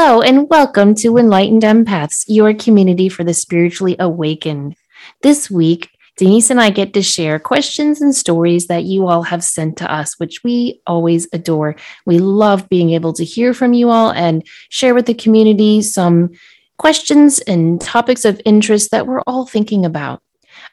[0.00, 4.76] Hello, and welcome to Enlightened Empaths, your community for the spiritually awakened.
[5.22, 9.42] This week, Denise and I get to share questions and stories that you all have
[9.42, 11.74] sent to us, which we always adore.
[12.06, 16.30] We love being able to hear from you all and share with the community some
[16.78, 20.22] questions and topics of interest that we're all thinking about.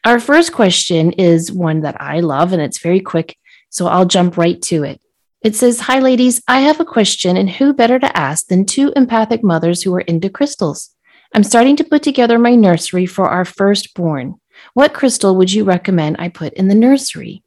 [0.04, 3.40] Our first question is one that I love, and it's very quick,
[3.72, 5.02] so I'll jump right to it.
[5.46, 6.42] It says, Hi, ladies.
[6.48, 10.02] I have a question, and who better to ask than two empathic mothers who are
[10.02, 10.90] into crystals?
[11.36, 14.40] I'm starting to put together my nursery for our firstborn.
[14.74, 17.44] What crystal would you recommend I put in the nursery?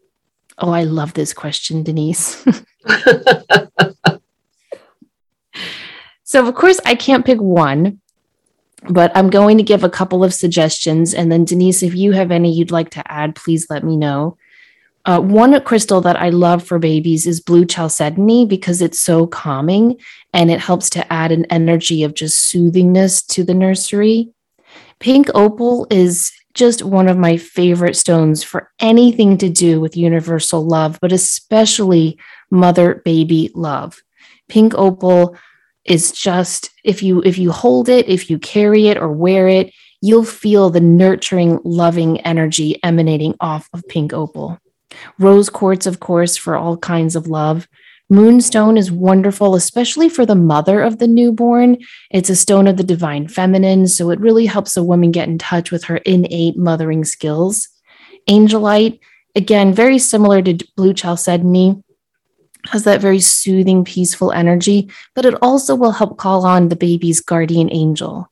[0.59, 2.47] Oh, I love this question, Denise.
[6.23, 8.01] so, of course, I can't pick one,
[8.89, 11.15] but I'm going to give a couple of suggestions.
[11.15, 14.37] And then, Denise, if you have any you'd like to add, please let me know.
[15.09, 19.99] Uh, one crystal that I love for babies is blue chalcedony because it's so calming
[20.35, 24.29] and it helps to add an energy of just soothingness to the nursery.
[24.99, 30.63] Pink opal is just one of my favorite stones for anything to do with universal
[30.63, 32.19] love, but especially
[32.51, 34.03] mother baby love.
[34.47, 35.39] Pink opal
[35.87, 39.73] is just if you if you hold it, if you carry it or wear it,
[40.03, 44.59] you'll feel the nurturing, loving energy emanating off of pink opal.
[45.19, 47.69] Rose quartz, of course, for all kinds of love.
[48.11, 51.77] Moonstone is wonderful, especially for the mother of the newborn.
[52.11, 55.37] It's a stone of the divine feminine, so it really helps a woman get in
[55.37, 57.69] touch with her innate mothering skills.
[58.29, 59.01] Angelite,
[59.35, 61.83] again, very similar to blue chalcedony,
[62.69, 67.21] has that very soothing, peaceful energy, but it also will help call on the baby's
[67.21, 68.31] guardian angel.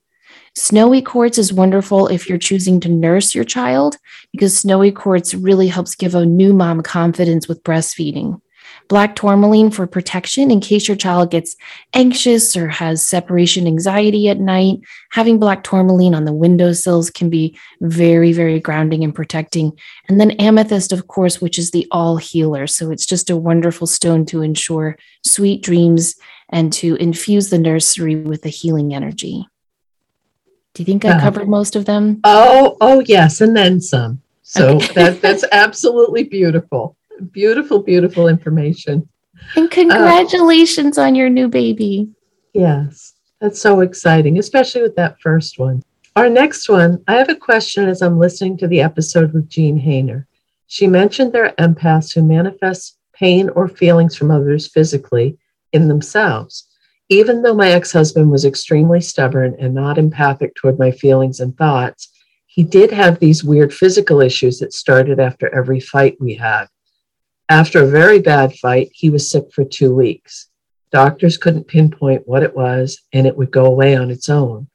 [0.58, 3.98] Snowy quartz is wonderful if you're choosing to nurse your child
[4.32, 8.40] because snowy quartz really helps give a new mom confidence with breastfeeding.
[8.88, 11.56] Black tourmaline for protection in case your child gets
[11.92, 14.78] anxious or has separation anxiety at night.
[15.10, 19.78] Having black tourmaline on the windowsills can be very, very grounding and protecting.
[20.08, 22.66] And then amethyst, of course, which is the all healer.
[22.66, 26.14] So it's just a wonderful stone to ensure sweet dreams
[26.48, 29.46] and to infuse the nursery with the healing energy.
[30.76, 31.20] Do you think I uh-huh.
[31.20, 32.20] covered most of them?
[32.22, 34.20] Oh, oh yes, and then some.
[34.42, 34.92] So okay.
[34.94, 36.98] that that's absolutely beautiful.
[37.32, 39.08] Beautiful, beautiful information.
[39.56, 42.10] And congratulations uh, on your new baby.
[42.52, 45.82] Yes, that's so exciting, especially with that first one.
[46.14, 49.80] Our next one, I have a question as I'm listening to the episode with Jean
[49.80, 50.26] Haner.
[50.66, 55.38] She mentioned there are empaths who manifest pain or feelings from others physically
[55.72, 56.65] in themselves.
[57.08, 61.56] Even though my ex husband was extremely stubborn and not empathic toward my feelings and
[61.56, 62.08] thoughts,
[62.46, 66.66] he did have these weird physical issues that started after every fight we had.
[67.48, 70.48] After a very bad fight, he was sick for two weeks.
[70.90, 74.68] Doctors couldn't pinpoint what it was, and it would go away on its own.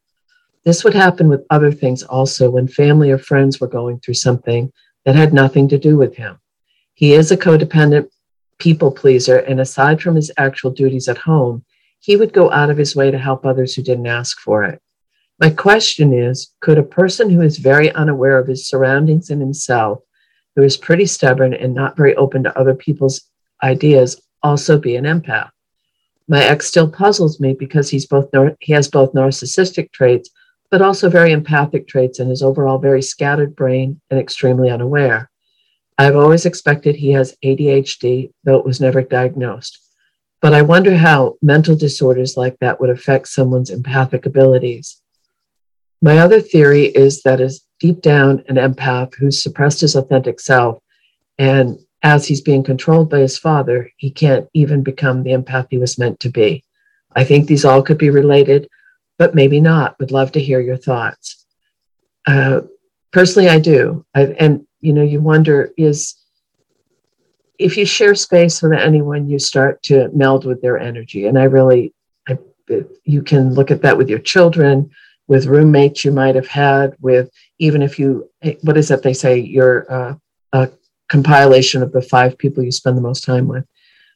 [0.63, 4.71] This would happen with other things also when family or friends were going through something
[5.03, 6.39] that had nothing to do with him.
[6.93, 8.09] He is a codependent
[8.57, 11.65] people pleaser, and aside from his actual duties at home,
[12.01, 14.81] he would go out of his way to help others who didn't ask for it.
[15.39, 19.99] My question is could a person who is very unaware of his surroundings and himself,
[20.55, 23.21] who is pretty stubborn and not very open to other people's
[23.63, 25.51] ideas, also be an empath?
[26.27, 28.29] My ex still puzzles me because he's both
[28.59, 30.29] he has both narcissistic traits,
[30.71, 35.29] but also very empathic traits and his overall very scattered brain and extremely unaware.
[35.97, 39.79] I've always expected he has ADHD, though it was never diagnosed.
[40.41, 44.99] But I wonder how mental disorders like that would affect someone's empathic abilities.
[46.01, 50.81] My other theory is that is deep down an empath who's suppressed his authentic self.
[51.37, 55.77] And as he's being controlled by his father, he can't even become the empath he
[55.77, 56.63] was meant to be.
[57.15, 58.67] I think these all could be related,
[59.19, 59.99] but maybe not.
[59.99, 61.45] Would love to hear your thoughts.
[62.25, 62.61] Uh,
[63.11, 64.05] personally, I do.
[64.15, 66.15] I've, and, you know, you wonder is
[67.61, 71.27] if you share space with anyone, you start to meld with their energy.
[71.27, 71.93] And I really,
[72.27, 72.37] I,
[73.03, 74.89] you can look at that with your children,
[75.27, 77.29] with roommates you might have had, with
[77.59, 78.29] even if you,
[78.61, 80.15] what is that they say, you're uh,
[80.53, 80.69] a
[81.09, 83.65] compilation of the five people you spend the most time with.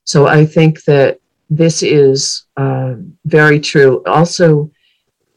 [0.04, 1.20] So I think that
[1.50, 2.96] this is uh,
[3.26, 4.04] very true.
[4.06, 4.72] Also,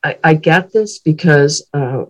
[0.03, 2.05] I, I, get this because, uh,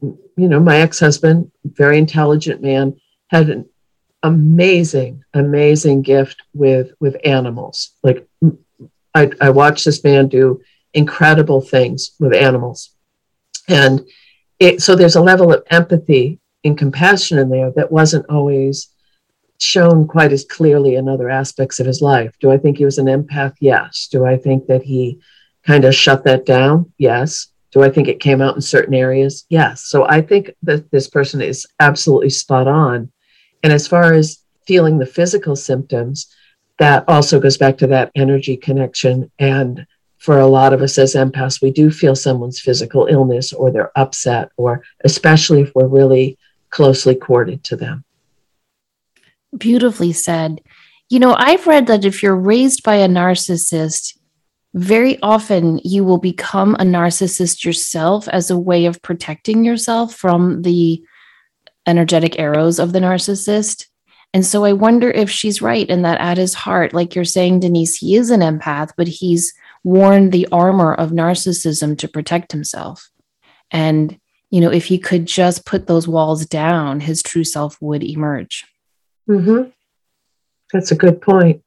[0.00, 2.98] you know, my ex husband, very intelligent man,
[3.28, 3.68] had an
[4.22, 7.90] amazing, amazing gift with with animals.
[8.02, 8.26] Like
[9.14, 10.60] I, I watched this man do
[10.94, 12.90] incredible things with animals,
[13.68, 14.06] and
[14.58, 18.88] it, so there's a level of empathy and compassion in there that wasn't always
[19.58, 22.34] shown quite as clearly in other aspects of his life.
[22.40, 23.54] Do I think he was an empath?
[23.60, 24.08] Yes.
[24.10, 25.20] Do I think that he
[25.66, 26.92] kind of shut that down?
[26.98, 27.48] Yes.
[27.72, 29.44] Do I think it came out in certain areas?
[29.48, 29.82] Yes.
[29.82, 33.10] So I think that this person is absolutely spot on.
[33.62, 36.26] And as far as feeling the physical symptoms,
[36.78, 39.30] that also goes back to that energy connection.
[39.38, 39.86] And
[40.18, 43.96] for a lot of us as empaths, we do feel someone's physical illness or they're
[43.96, 46.38] upset, or especially if we're really
[46.70, 48.04] closely corded to them.
[49.56, 50.60] Beautifully said.
[51.08, 54.18] You know, I've read that if you're raised by a narcissist,
[54.74, 60.62] very often you will become a narcissist yourself as a way of protecting yourself from
[60.62, 61.02] the
[61.88, 63.86] energetic arrows of the narcissist.
[64.34, 67.60] And so I wonder if she's right in that at his heart, like you're saying,
[67.60, 69.54] Denise, he is an empath, but he's
[69.84, 73.08] worn the armor of narcissism to protect himself.
[73.70, 74.18] And,
[74.50, 78.66] you know, if he could just put those walls down, his true self would emerge.
[79.28, 79.70] Mm-hmm.
[80.72, 81.62] That's a good point.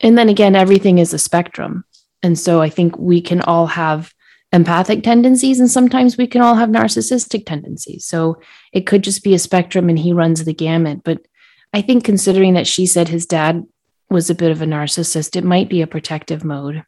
[0.00, 1.84] And then again, everything is a spectrum.
[2.22, 4.12] And so I think we can all have
[4.52, 8.04] empathic tendencies and sometimes we can all have narcissistic tendencies.
[8.04, 8.40] So
[8.72, 11.02] it could just be a spectrum and he runs the gamut.
[11.04, 11.26] But
[11.72, 13.64] I think considering that she said his dad
[14.08, 16.84] was a bit of a narcissist, it might be a protective mode.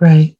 [0.00, 0.36] Right.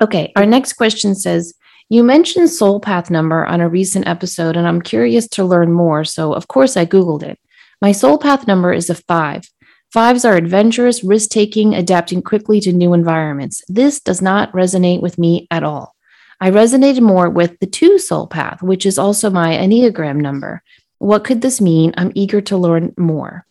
[0.00, 0.32] Okay.
[0.36, 1.54] Our next question says,
[1.88, 6.04] you mentioned soul path number on a recent episode, and I'm curious to learn more.
[6.04, 7.38] So, of course, I Googled it.
[7.80, 9.48] My soul path number is a five.
[9.92, 13.62] Fives are adventurous, risk taking, adapting quickly to new environments.
[13.68, 15.95] This does not resonate with me at all.
[16.40, 20.62] I resonated more with the two soul path, which is also my Enneagram number.
[20.98, 21.94] What could this mean?
[21.96, 23.46] I'm eager to learn more.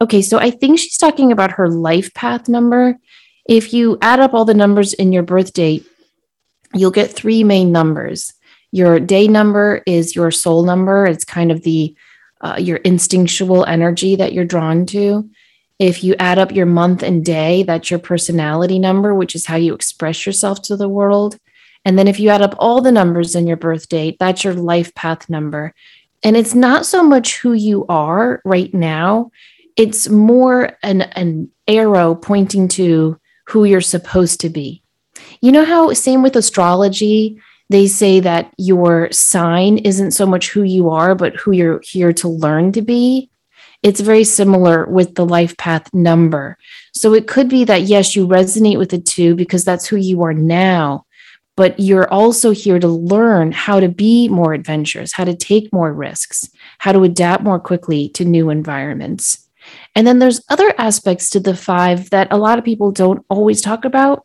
[0.00, 2.96] Okay, so I think she's talking about her life path number.
[3.46, 5.84] If you add up all the numbers in your birth date,
[6.74, 8.32] you'll get three main numbers.
[8.72, 11.06] Your day number is your soul number.
[11.06, 11.94] It's kind of the
[12.40, 15.28] uh, your instinctual energy that you're drawn to.
[15.78, 19.56] If you add up your month and day, that's your personality number, which is how
[19.56, 21.36] you express yourself to the world.
[21.84, 24.54] And then if you add up all the numbers in your birth date, that's your
[24.54, 25.74] life path number.
[26.22, 29.30] And it's not so much who you are right now,
[29.76, 34.82] it's more an, an arrow pointing to who you're supposed to be.
[35.40, 37.40] You know how, same with astrology,
[37.70, 42.12] they say that your sign isn't so much who you are, but who you're here
[42.14, 43.30] to learn to be.
[43.82, 46.58] It's very similar with the life path number.
[46.92, 50.22] So it could be that, yes, you resonate with the two because that's who you
[50.22, 51.06] are now,
[51.56, 55.92] but you're also here to learn how to be more adventurous, how to take more
[55.92, 56.48] risks,
[56.78, 59.48] how to adapt more quickly to new environments.
[59.94, 63.60] And then there's other aspects to the five that a lot of people don't always
[63.60, 64.24] talk about.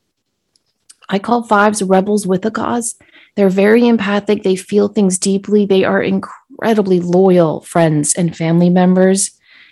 [1.09, 2.95] I call fives rebels with a cause.
[3.35, 4.43] They're very empathic.
[4.43, 5.65] They feel things deeply.
[5.65, 9.31] They are incredibly loyal friends and family members.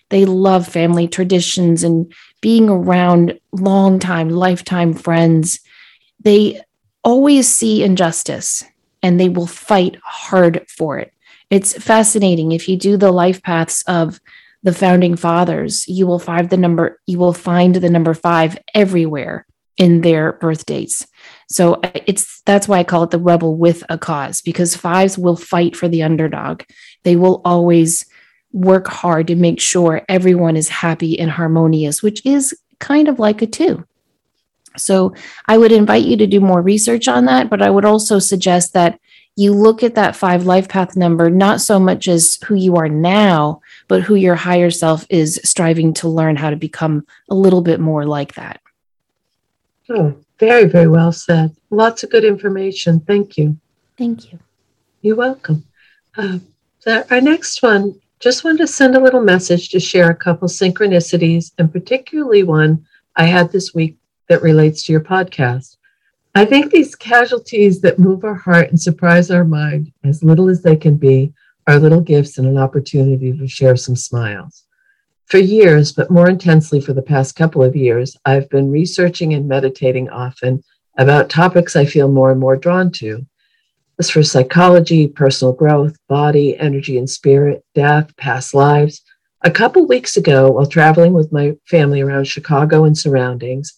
[0.10, 5.60] They love family traditions and being around long time, lifetime friends.
[6.20, 6.62] They
[7.04, 8.64] always see injustice
[9.02, 11.14] and they will fight hard for it.
[11.50, 12.52] It's fascinating.
[12.52, 14.20] If you do the life paths of
[14.64, 19.46] the founding fathers, you will find the number, you will find the number five everywhere
[19.78, 21.06] in their birth dates.
[21.50, 25.18] So uh, it's that's why I call it the rebel with a cause because fives
[25.18, 26.64] will fight for the underdog.
[27.04, 28.06] They will always
[28.52, 33.42] work hard to make sure everyone is happy and harmonious, which is kind of like
[33.42, 33.86] a two.
[34.78, 35.14] So
[35.48, 38.74] I would invite you to do more research on that, but I would also suggest
[38.74, 39.00] that
[39.36, 42.90] you look at that five life path number not so much as who you are
[42.90, 47.62] now, but who your higher self is striving to learn how to become a little
[47.62, 48.62] bit more like that.
[49.90, 51.56] Oh, very, very well said.
[51.70, 53.00] Lots of good information.
[53.00, 53.58] Thank you.
[53.98, 54.40] Thank you.
[55.02, 55.64] You're welcome.
[56.16, 56.40] Uh,
[56.86, 61.52] our next one, just wanted to send a little message to share a couple synchronicities,
[61.58, 63.98] and particularly one I had this week
[64.30, 65.78] that relates to your podcast.
[66.36, 70.64] I think these casualties that move our heart and surprise our mind, as little as
[70.64, 71.34] they can be,
[71.68, 74.64] are little gifts and an opportunity to share some smiles.
[75.26, 79.48] For years, but more intensely for the past couple of years, I've been researching and
[79.48, 80.64] meditating often
[80.98, 83.26] about topics I feel more and more drawn to.
[84.00, 89.02] As for psychology, personal growth, body, energy and spirit, death, past lives.
[89.44, 93.74] A couple weeks ago, while traveling with my family around Chicago and surroundings,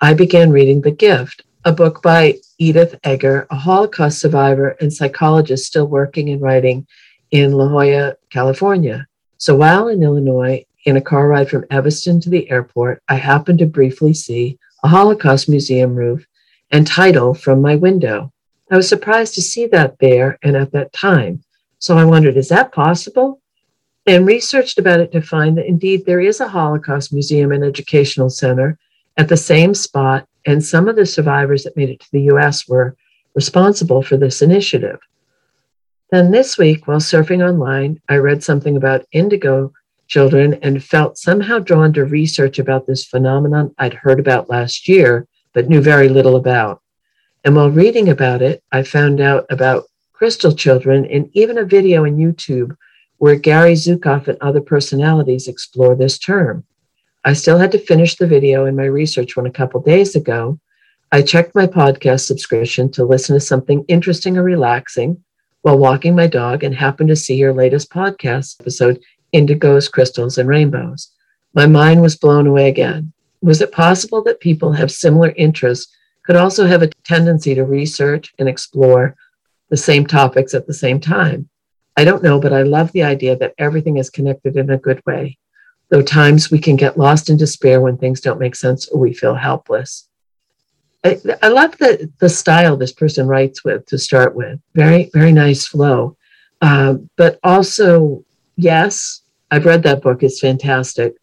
[0.00, 5.66] I began reading The Gift, a book by Edith Eger, a Holocaust survivor and psychologist
[5.66, 6.86] still working and writing
[7.32, 9.08] in La Jolla, California.
[9.38, 13.58] So while in Illinois, in a car ride from Evanston to the airport, I happened
[13.58, 16.24] to briefly see a Holocaust museum roof
[16.70, 18.32] and title from my window.
[18.70, 21.42] I was surprised to see that there and at that time.
[21.80, 23.40] So I wondered, is that possible?
[24.06, 28.30] And researched about it to find that indeed there is a Holocaust museum and educational
[28.30, 28.78] center
[29.18, 32.66] at the same spot, and some of the survivors that made it to the US
[32.66, 32.96] were
[33.34, 35.00] responsible for this initiative.
[36.10, 39.72] Then this week, while surfing online, I read something about indigo
[40.06, 45.26] children and felt somehow drawn to research about this phenomenon I'd heard about last year,
[45.52, 46.80] but knew very little about.
[47.44, 52.04] And while reading about it, I found out about crystal children and even a video
[52.04, 52.74] on YouTube
[53.18, 56.64] where Gary Zukav and other personalities explore this term.
[57.28, 60.58] I still had to finish the video in my research when a couple days ago.
[61.12, 65.22] I checked my podcast subscription to listen to something interesting or relaxing
[65.60, 69.02] while walking my dog and happened to see your latest podcast episode,
[69.34, 71.10] Indigos, Crystals, and Rainbows.
[71.52, 73.12] My mind was blown away again.
[73.42, 75.94] Was it possible that people have similar interests
[76.24, 79.16] could also have a tendency to research and explore
[79.68, 81.50] the same topics at the same time?
[81.94, 85.02] I don't know, but I love the idea that everything is connected in a good
[85.04, 85.36] way.
[85.90, 89.14] Though times we can get lost in despair when things don't make sense or we
[89.14, 90.08] feel helpless.
[91.04, 94.60] I, I love the, the style this person writes with to start with.
[94.74, 96.16] Very, very nice flow.
[96.60, 98.24] Um, but also,
[98.56, 100.22] yes, I've read that book.
[100.22, 101.14] It's fantastic.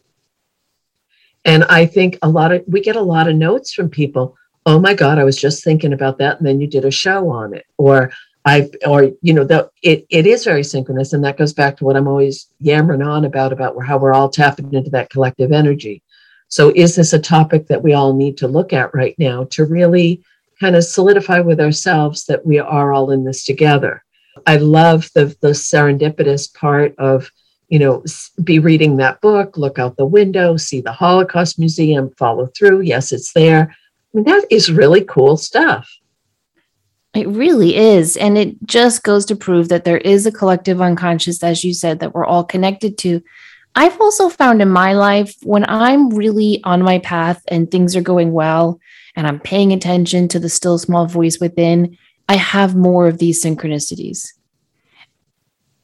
[1.44, 4.36] And I think a lot of, we get a lot of notes from people.
[4.64, 6.38] Oh my God, I was just thinking about that.
[6.38, 7.66] And then you did a show on it.
[7.76, 8.10] Or
[8.46, 11.12] I, or, you know, that it, it is very synchronous.
[11.12, 14.28] And that goes back to what I'm always yammering on about, about how we're all
[14.28, 16.02] tapping into that collective energy.
[16.48, 19.64] So, is this a topic that we all need to look at right now to
[19.64, 20.22] really
[20.60, 24.04] kind of solidify with ourselves that we are all in this together?
[24.46, 27.32] I love the, the serendipitous part of,
[27.68, 28.04] you know,
[28.44, 32.82] be reading that book, look out the window, see the Holocaust Museum, follow through.
[32.82, 33.74] Yes, it's there.
[34.14, 35.90] I mean, that is really cool stuff.
[37.16, 38.18] It really is.
[38.18, 42.00] And it just goes to prove that there is a collective unconscious, as you said,
[42.00, 43.22] that we're all connected to.
[43.74, 48.02] I've also found in my life when I'm really on my path and things are
[48.02, 48.78] going well
[49.16, 51.96] and I'm paying attention to the still small voice within,
[52.28, 54.28] I have more of these synchronicities.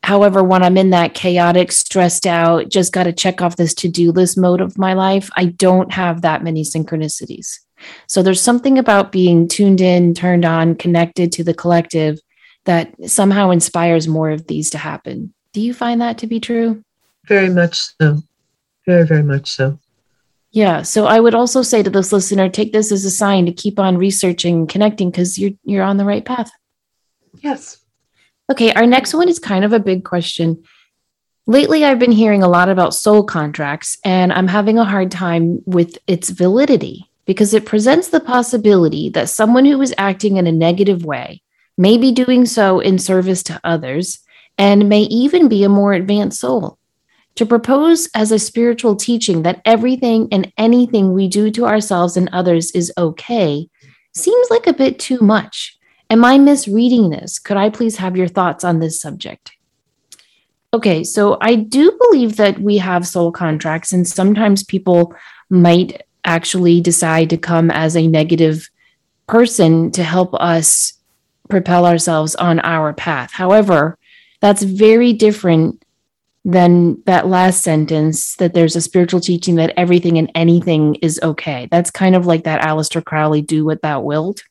[0.02, 3.88] However, when I'm in that chaotic, stressed out, just got to check off this to
[3.88, 7.60] do list mode of my life, I don't have that many synchronicities.
[8.06, 12.18] So there's something about being tuned in, turned on, connected to the collective
[12.64, 15.34] that somehow inspires more of these to happen.
[15.52, 16.84] Do you find that to be true?
[17.26, 18.18] Very much so.
[18.86, 19.78] Very, very much so.
[20.50, 20.82] Yeah.
[20.82, 23.78] So I would also say to this listener, take this as a sign to keep
[23.78, 26.50] on researching connecting because you're you're on the right path.
[27.40, 27.78] Yes.
[28.50, 28.72] Okay.
[28.72, 30.62] Our next one is kind of a big question.
[31.46, 35.60] Lately, I've been hearing a lot about soul contracts, and I'm having a hard time
[35.66, 40.52] with its validity because it presents the possibility that someone who is acting in a
[40.52, 41.42] negative way
[41.78, 44.20] may be doing so in service to others
[44.58, 46.78] and may even be a more advanced soul.
[47.36, 52.28] To propose as a spiritual teaching that everything and anything we do to ourselves and
[52.32, 53.68] others is okay
[54.12, 55.78] seems like a bit too much.
[56.10, 57.38] Am I misreading this?
[57.38, 59.52] Could I please have your thoughts on this subject?
[60.74, 65.14] Okay, so I do believe that we have soul contracts, and sometimes people
[65.50, 68.70] might actually decide to come as a negative
[69.26, 70.94] person to help us
[71.48, 73.32] propel ourselves on our path.
[73.32, 73.98] However,
[74.40, 75.84] that's very different
[76.44, 81.68] than that last sentence that there's a spiritual teaching that everything and anything is okay.
[81.70, 84.42] That's kind of like that Aleister Crowley do what thou wilt,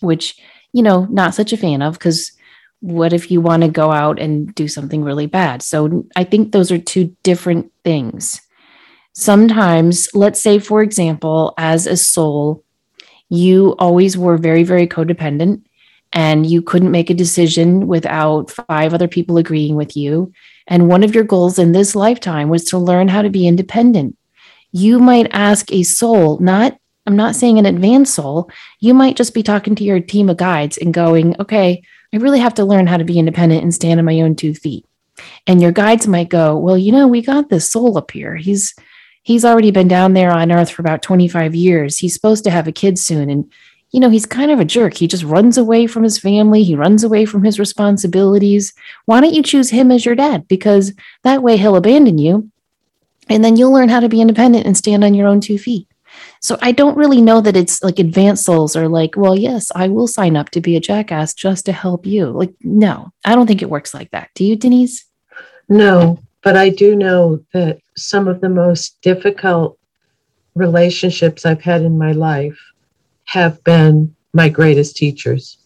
[0.00, 0.36] which,
[0.72, 2.32] you know, not such a fan of because
[2.80, 5.62] what if you want to go out and do something really bad?
[5.62, 8.41] So I think those are two different things.
[9.12, 12.64] Sometimes, let's say, for example, as a soul,
[13.28, 15.62] you always were very, very codependent
[16.12, 20.32] and you couldn't make a decision without five other people agreeing with you
[20.66, 24.16] and one of your goals in this lifetime was to learn how to be independent.
[24.70, 28.50] You might ask a soul, not, I'm not saying an advanced soul,
[28.80, 31.82] you might just be talking to your team of guides and going, okay,
[32.14, 34.54] I really have to learn how to be independent and stand on my own two
[34.54, 34.86] feet.
[35.46, 38.36] And your guides might go, well, you know, we got this soul up here.
[38.36, 38.74] He's,
[39.22, 41.98] he's already been down there on earth for about 25 years.
[41.98, 43.30] He's supposed to have a kid soon.
[43.30, 43.50] And
[43.92, 44.94] you know, he's kind of a jerk.
[44.94, 48.72] He just runs away from his family, he runs away from his responsibilities.
[49.04, 50.48] Why don't you choose him as your dad?
[50.48, 52.50] Because that way he'll abandon you
[53.28, 55.88] and then you'll learn how to be independent and stand on your own two feet.
[56.40, 59.88] So I don't really know that it's like advanced souls are like, well, yes, I
[59.88, 62.26] will sign up to be a jackass just to help you.
[62.26, 64.30] Like, no, I don't think it works like that.
[64.34, 65.04] Do you, Denise?
[65.68, 69.78] No, but I do know that some of the most difficult
[70.54, 72.58] relationships I've had in my life
[73.24, 75.58] have been my greatest teachers.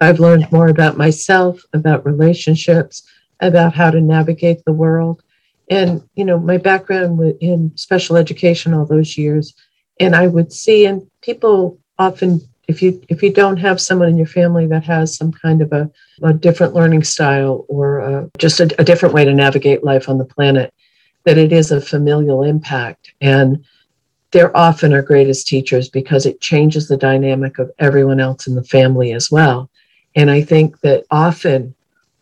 [0.00, 3.08] I've learned more about myself, about relationships,
[3.40, 5.22] about how to navigate the world.
[5.70, 9.54] And, you know, my background in special education all those years
[10.00, 14.16] And I would see, and people often, if you if you don't have someone in
[14.16, 15.90] your family that has some kind of a,
[16.22, 20.18] a different learning style or uh, just a, a different way to navigate life on
[20.18, 20.72] the planet,
[21.24, 23.12] that it is a familial impact.
[23.20, 23.64] And
[24.30, 28.64] they're often our greatest teachers because it changes the dynamic of everyone else in the
[28.64, 29.70] family as well.
[30.16, 31.74] And I think that often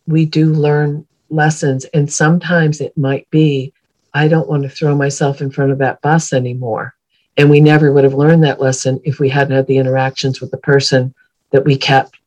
[0.06, 3.72] we do learn lessons, and sometimes it might be,
[4.14, 6.94] I don't want to throw myself in front of that bus anymore.
[7.38, 10.50] And we never would have learned that lesson if we hadn't had the interactions with
[10.50, 11.14] the person
[11.50, 12.18] that we kept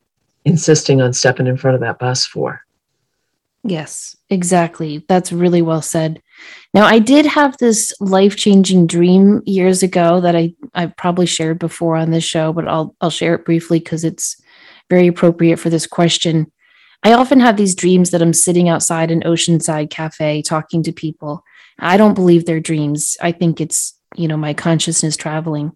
[0.44, 2.64] insisting on stepping in front of that bus for.
[3.62, 5.04] Yes, exactly.
[5.08, 6.22] That's really well said.
[6.74, 11.58] Now, I did have this life changing dream years ago that I, I've probably shared
[11.58, 14.40] before on this show, but I'll, I'll share it briefly because it's
[14.90, 16.52] very appropriate for this question.
[17.02, 21.44] I often have these dreams that I'm sitting outside an oceanside cafe talking to people.
[21.78, 23.16] I don't believe they're dreams.
[23.20, 25.72] I think it's, you know, my consciousness traveling.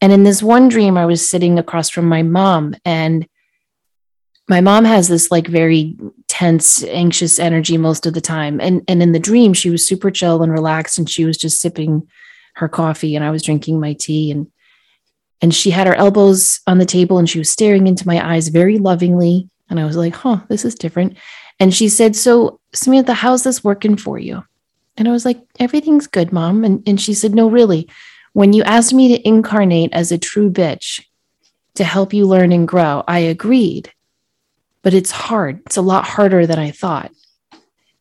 [0.00, 3.26] And in this one dream, I was sitting across from my mom, and
[4.48, 5.96] my mom has this like very
[6.28, 8.60] tense, anxious energy most of the time.
[8.60, 11.60] And, and in the dream, she was super chill and relaxed, and she was just
[11.60, 12.06] sipping
[12.54, 14.30] her coffee, and I was drinking my tea.
[14.30, 14.46] And
[15.40, 18.48] and she had her elbows on the table and she was staring into my eyes
[18.48, 19.48] very lovingly.
[19.70, 21.16] And I was like, huh, this is different.
[21.60, 24.44] And she said, So, Samantha, how's this working for you?
[24.96, 26.64] And I was like, Everything's good, mom.
[26.64, 27.88] And, and she said, No, really.
[28.32, 31.02] When you asked me to incarnate as a true bitch
[31.74, 33.92] to help you learn and grow, I agreed.
[34.82, 35.60] But it's hard.
[35.66, 37.10] It's a lot harder than I thought.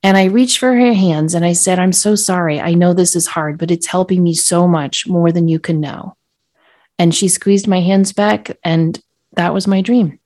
[0.03, 2.61] And I reached for her hands and I said, I'm so sorry.
[2.61, 5.79] I know this is hard, but it's helping me so much more than you can
[5.79, 6.15] know.
[6.99, 8.99] And she squeezed my hands back, and
[9.33, 10.19] that was my dream.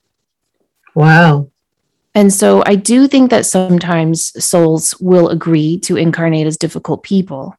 [0.96, 1.50] Wow.
[2.14, 7.56] And so I do think that sometimes souls will agree to incarnate as difficult people.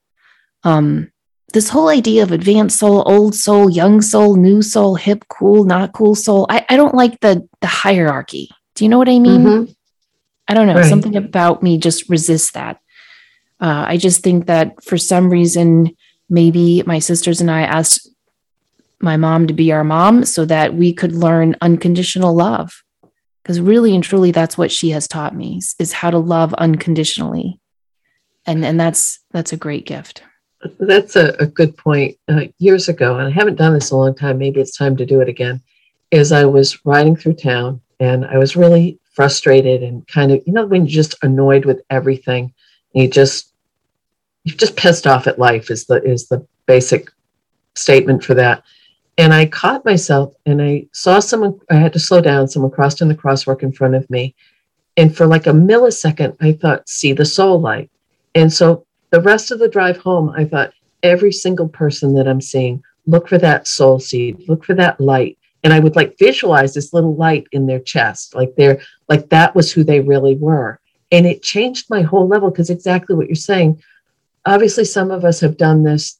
[0.64, 1.10] Um,
[1.52, 5.92] this whole idea of advanced soul, old soul, young soul, new soul, hip, cool, not
[5.92, 8.50] cool soul, I, I don't like the the hierarchy.
[8.74, 9.42] Do you know what I mean?
[9.42, 9.72] Mm-hmm.
[10.48, 10.74] I don't know.
[10.74, 10.88] Right.
[10.88, 12.78] Something about me just resists that.
[13.60, 15.96] Uh, I just think that for some reason,
[16.28, 18.08] maybe my sisters and I asked
[19.02, 22.82] my mom to be our mom so that we could learn unconditional love
[23.42, 27.60] because really and truly that's what she has taught me is how to love unconditionally
[28.46, 30.22] and and that's that's a great gift
[30.78, 34.14] that's a, a good point uh, years ago and i haven't done this a long
[34.14, 35.60] time maybe it's time to do it again
[36.12, 40.52] is i was riding through town and i was really frustrated and kind of you
[40.52, 42.52] know when you're just annoyed with everything
[42.92, 43.52] you just
[44.44, 47.10] you're just pissed off at life is the is the basic
[47.74, 48.62] statement for that
[49.18, 52.48] and I caught myself and I saw someone, I had to slow down.
[52.48, 54.34] Someone crossed in the crosswalk in front of me.
[54.96, 57.90] And for like a millisecond, I thought, see the soul light.
[58.34, 62.40] And so the rest of the drive home, I thought, every single person that I'm
[62.40, 65.38] seeing, look for that soul seed, look for that light.
[65.64, 69.54] And I would like visualize this little light in their chest, like they're like that
[69.54, 70.80] was who they really were.
[71.10, 73.82] And it changed my whole level because exactly what you're saying.
[74.44, 76.18] Obviously, some of us have done this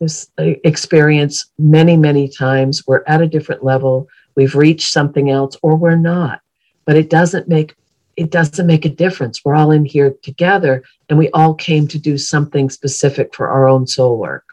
[0.00, 2.86] this uh, experience many, many times.
[2.86, 4.08] We're at a different level.
[4.34, 6.40] We've reached something else, or we're not.
[6.84, 7.74] But it doesn't make
[8.16, 9.44] it doesn't make a difference.
[9.44, 13.66] We're all in here together, and we all came to do something specific for our
[13.66, 14.44] own soul work.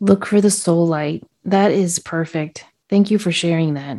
[0.00, 1.24] Look for the soul light.
[1.44, 2.64] That is perfect.
[2.88, 3.98] Thank you for sharing that.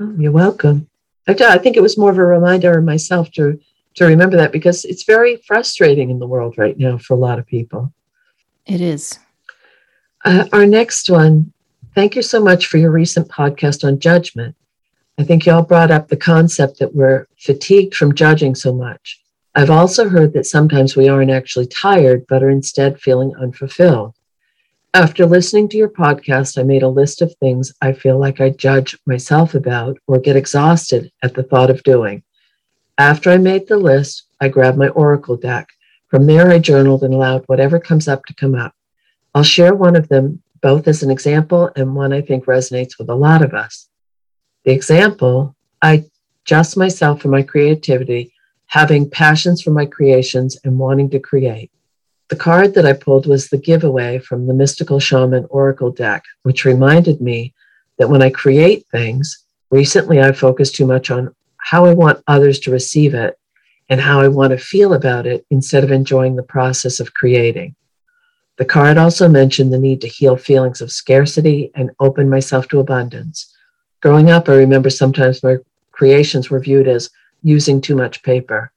[0.00, 0.88] Oh, you're welcome.
[1.26, 3.58] I think it was more of a reminder of myself to
[3.94, 7.38] to remember that because it's very frustrating in the world right now for a lot
[7.38, 7.92] of people.
[8.66, 9.18] It is.
[10.24, 11.52] Uh, our next one,
[11.94, 14.56] thank you so much for your recent podcast on judgment.
[15.16, 19.20] I think y'all brought up the concept that we're fatigued from judging so much.
[19.54, 24.14] I've also heard that sometimes we aren't actually tired, but are instead feeling unfulfilled.
[24.94, 28.50] After listening to your podcast, I made a list of things I feel like I
[28.50, 32.22] judge myself about or get exhausted at the thought of doing.
[32.96, 35.66] After I made the list, I grabbed my Oracle deck.
[36.06, 38.72] From there, I journaled and allowed whatever comes up to come up.
[39.34, 43.10] I'll share one of them both as an example and one I think resonates with
[43.10, 43.88] a lot of us.
[44.64, 46.04] The example I
[46.44, 48.32] just myself for my creativity,
[48.66, 51.72] having passions for my creations and wanting to create.
[52.34, 56.64] The card that I pulled was the giveaway from the Mystical Shaman Oracle deck, which
[56.64, 57.54] reminded me
[57.96, 62.58] that when I create things, recently I focused too much on how I want others
[62.60, 63.38] to receive it
[63.88, 67.76] and how I want to feel about it instead of enjoying the process of creating.
[68.56, 72.80] The card also mentioned the need to heal feelings of scarcity and open myself to
[72.80, 73.54] abundance.
[74.00, 75.58] Growing up, I remember sometimes my
[75.92, 77.10] creations were viewed as
[77.44, 78.72] using too much paper.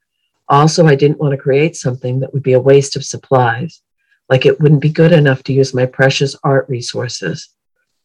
[0.50, 3.82] Also, I didn't want to create something that would be a waste of supplies.
[4.30, 7.48] like it wouldn't be good enough to use my precious art resources.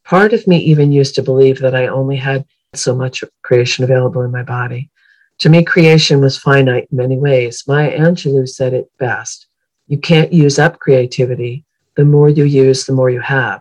[0.04, 4.22] Part of me even used to believe that I only had so much creation available
[4.22, 4.90] in my body.
[5.38, 7.64] To me, creation was finite in many ways.
[7.66, 9.48] Maya Angelou said it best
[9.88, 11.64] you can't use up creativity.
[11.96, 13.60] The more you use, the more you have.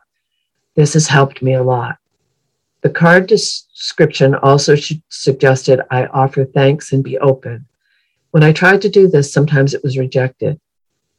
[0.76, 1.98] This has helped me a lot.
[2.82, 4.76] The card description also
[5.10, 7.68] suggested I offer thanks and be open.
[8.32, 10.60] When I tried to do this, sometimes it was rejected.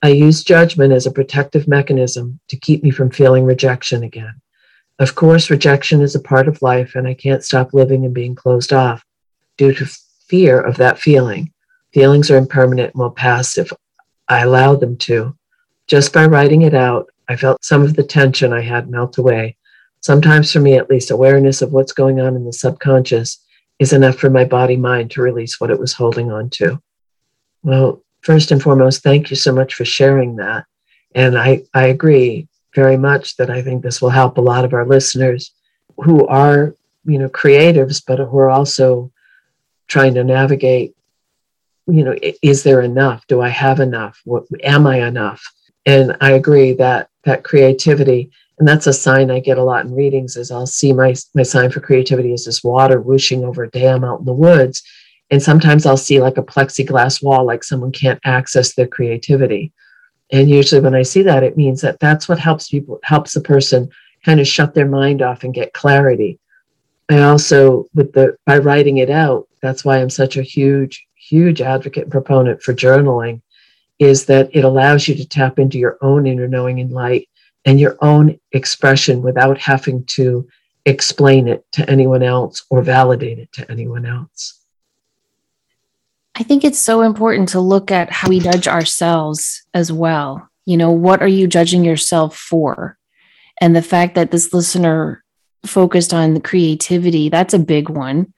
[0.02, 4.40] I used judgment as a protective mechanism to keep me from feeling rejection again.
[4.98, 8.34] Of course, rejection is a part of life, and I can't stop living and being
[8.34, 9.04] closed off
[9.58, 9.86] due to
[10.26, 11.52] fear of that feeling.
[11.92, 13.70] Feelings are impermanent and will pass if
[14.28, 15.36] I allow them to.
[15.86, 19.56] Just by writing it out, I felt some of the tension I had melt away.
[20.00, 23.44] Sometimes, for me at least, awareness of what's going on in the subconscious
[23.78, 26.80] is enough for my body mind to release what it was holding on to.
[27.62, 30.64] Well, first and foremost, thank you so much for sharing that.
[31.14, 34.72] And I, I agree very much that I think this will help a lot of
[34.72, 35.52] our listeners
[35.96, 39.12] who are, you know, creatives, but who are also
[39.88, 40.94] trying to navigate,
[41.86, 43.26] you know, is there enough?
[43.26, 44.20] Do I have enough?
[44.24, 45.42] What, am I enough?
[45.84, 49.94] And I agree that that creativity, and that's a sign I get a lot in
[49.94, 53.70] readings, is I'll see my, my sign for creativity is this water whooshing over a
[53.70, 54.82] dam out in the woods.
[55.30, 59.72] And sometimes I'll see like a plexiglass wall, like someone can't access their creativity.
[60.30, 63.40] And usually when I see that, it means that that's what helps people, helps the
[63.40, 63.90] person
[64.24, 66.38] kind of shut their mind off and get clarity.
[67.10, 71.60] I also, with the, by writing it out, that's why I'm such a huge, huge
[71.60, 73.42] advocate and proponent for journaling,
[73.98, 77.28] is that it allows you to tap into your own inner knowing and light
[77.64, 80.48] and your own expression without having to
[80.84, 84.61] explain it to anyone else or validate it to anyone else.
[86.42, 90.50] I think it's so important to look at how we judge ourselves as well.
[90.66, 92.98] You know, what are you judging yourself for?
[93.60, 95.22] And the fact that this listener
[95.64, 98.34] focused on the creativity, that's a big one.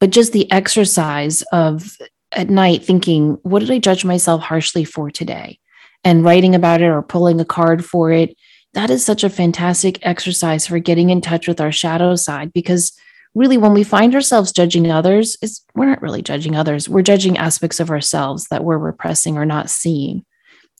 [0.00, 1.96] But just the exercise of
[2.32, 5.58] at night thinking, what did I judge myself harshly for today?
[6.04, 8.36] And writing about it or pulling a card for it.
[8.74, 12.92] That is such a fantastic exercise for getting in touch with our shadow side because
[13.36, 16.88] really when we find ourselves judging others is we're not really judging others.
[16.88, 20.24] We're judging aspects of ourselves that we're repressing or not seeing.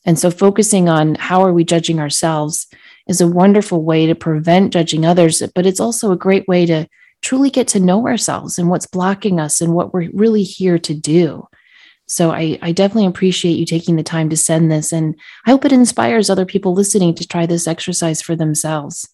[0.05, 2.65] And so focusing on how are we judging ourselves
[3.07, 6.87] is a wonderful way to prevent judging others but it's also a great way to
[7.21, 10.95] truly get to know ourselves and what's blocking us and what we're really here to
[10.95, 11.47] do.
[12.07, 15.15] So I, I definitely appreciate you taking the time to send this and
[15.45, 19.07] i hope it inspires other people listening to try this exercise for themselves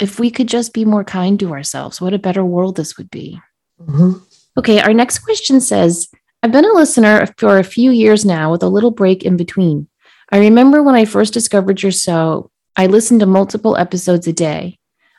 [0.00, 3.10] if we could just be more kind to ourselves, what a better world this would
[3.10, 3.40] be.
[3.80, 4.12] Mm-hmm.
[4.56, 6.08] Okay, our next question says
[6.42, 9.88] I've been a listener for a few years now with a little break in between.
[10.30, 14.78] I remember when I first discovered your show, I listened to multiple episodes a day.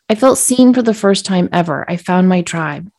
[0.09, 1.89] I felt seen for the first time ever.
[1.89, 2.91] I found my tribe.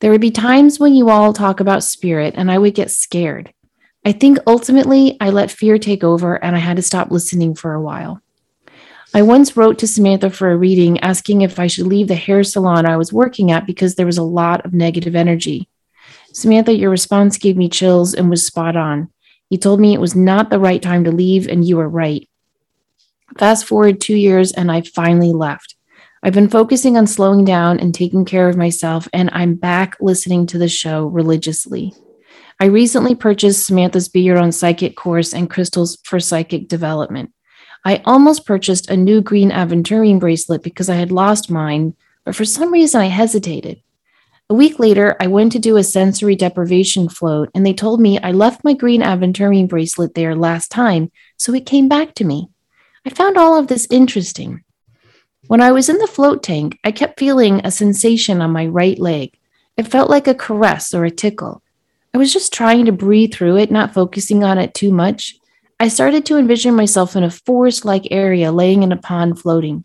[0.00, 3.52] There would be times when you all talk about spirit, and I would get scared.
[4.04, 7.72] I think ultimately I let fear take over and I had to stop listening for
[7.72, 8.20] a while.
[9.14, 12.42] I once wrote to Samantha for a reading asking if I should leave the hair
[12.42, 15.68] salon I was working at because there was a lot of negative energy.
[16.32, 19.10] Samantha, your response gave me chills and was spot on.
[19.50, 22.26] You told me it was not the right time to leave, and you were right.
[23.38, 25.76] Fast forward two years, and I finally left.
[26.22, 30.46] I've been focusing on slowing down and taking care of myself, and I'm back listening
[30.46, 31.92] to the show religiously.
[32.58, 37.32] I recently purchased Samantha's Be Your Own Psychic course and crystals for psychic development.
[37.84, 42.44] I almost purchased a new green aventurine bracelet because I had lost mine, but for
[42.44, 43.82] some reason I hesitated.
[44.48, 48.18] A week later, I went to do a sensory deprivation float, and they told me
[48.20, 52.50] I left my green aventurine bracelet there last time, so it came back to me.
[53.04, 54.62] I found all of this interesting.
[55.48, 58.98] When I was in the float tank, I kept feeling a sensation on my right
[58.98, 59.36] leg.
[59.76, 61.62] It felt like a caress or a tickle.
[62.14, 65.36] I was just trying to breathe through it, not focusing on it too much.
[65.82, 69.84] I started to envision myself in a forest like area laying in a pond floating.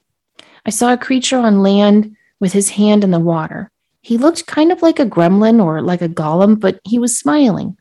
[0.64, 3.72] I saw a creature on land with his hand in the water.
[4.02, 7.80] He looked kind of like a gremlin or like a golem, but he was smiling.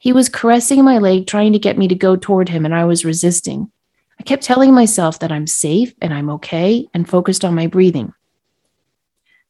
[0.00, 2.86] He was caressing my leg, trying to get me to go toward him, and I
[2.86, 3.70] was resisting.
[4.18, 8.14] I kept telling myself that I'm safe and I'm okay and focused on my breathing.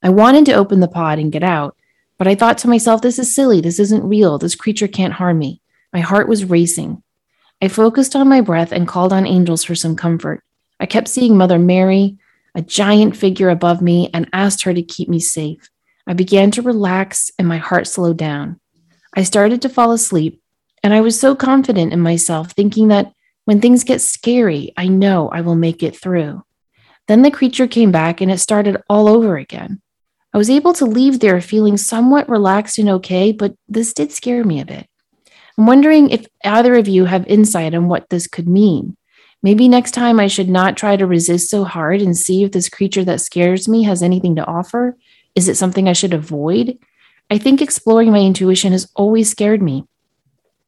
[0.03, 1.75] I wanted to open the pod and get out,
[2.19, 3.62] but I thought to myself, this is silly.
[3.62, 4.37] This isn't real.
[4.37, 5.62] This creature can't harm me.
[5.90, 7.03] My heart was racing.
[7.64, 10.44] I focused on my breath and called on angels for some comfort.
[10.79, 12.18] I kept seeing Mother Mary,
[12.55, 15.70] a giant figure above me, and asked her to keep me safe.
[16.07, 18.61] I began to relax and my heart slowed down.
[19.16, 20.42] I started to fall asleep,
[20.83, 25.29] and I was so confident in myself, thinking that When things get scary, I know
[25.29, 26.42] I will make it through.
[27.09, 29.83] Then the creature came back and it started all over again.
[30.33, 34.44] I was able to leave there feeling somewhat relaxed and okay, but this did scare
[34.44, 34.87] me a bit.
[35.57, 38.97] I'm wondering if either of you have insight on what this could mean.
[39.43, 42.69] Maybe next time I should not try to resist so hard and see if this
[42.69, 44.97] creature that scares me has anything to offer.
[45.35, 46.79] Is it something I should avoid?
[47.31, 49.87] I think exploring my intuition has always scared me,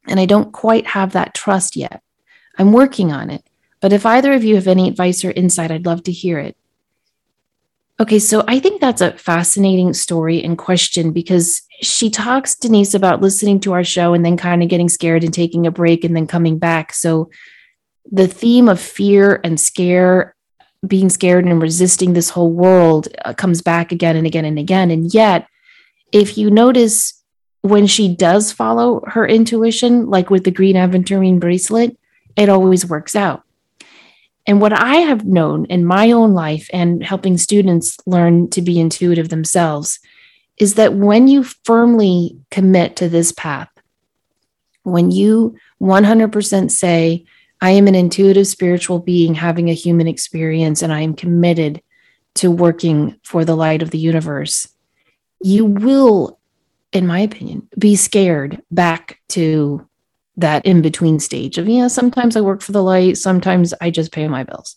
[0.07, 2.03] and I don't quite have that trust yet.
[2.59, 3.45] I'm working on it,
[3.81, 6.57] but if either of you have any advice or insight, I'd love to hear it.
[7.99, 13.21] Okay, so I think that's a fascinating story and question because she talks, Denise, about
[13.21, 16.17] listening to our show and then kind of getting scared and taking a break and
[16.17, 16.93] then coming back.
[16.93, 17.31] So
[18.11, 20.35] the theme of fear and scare,
[20.87, 24.91] being scared and resisting this whole world uh, comes back again and again and again.
[24.91, 25.49] And yet,
[26.13, 27.23] if you notice
[27.63, 31.97] when she does follow her intuition, like with the green aventurine bracelet,
[32.37, 33.43] it always works out.
[34.47, 38.79] And what I have known in my own life and helping students learn to be
[38.79, 39.99] intuitive themselves
[40.59, 43.69] is that when you firmly commit to this path,
[44.83, 47.25] when you 100% say,
[47.61, 51.83] I am an intuitive spiritual being having a human experience and I am committed
[52.37, 54.69] to working for the light of the universe,
[55.43, 56.39] you will,
[56.93, 59.87] in my opinion, be scared back to
[60.37, 64.13] that in between stage of, yeah, sometimes I work for the light, sometimes I just
[64.13, 64.77] pay my bills.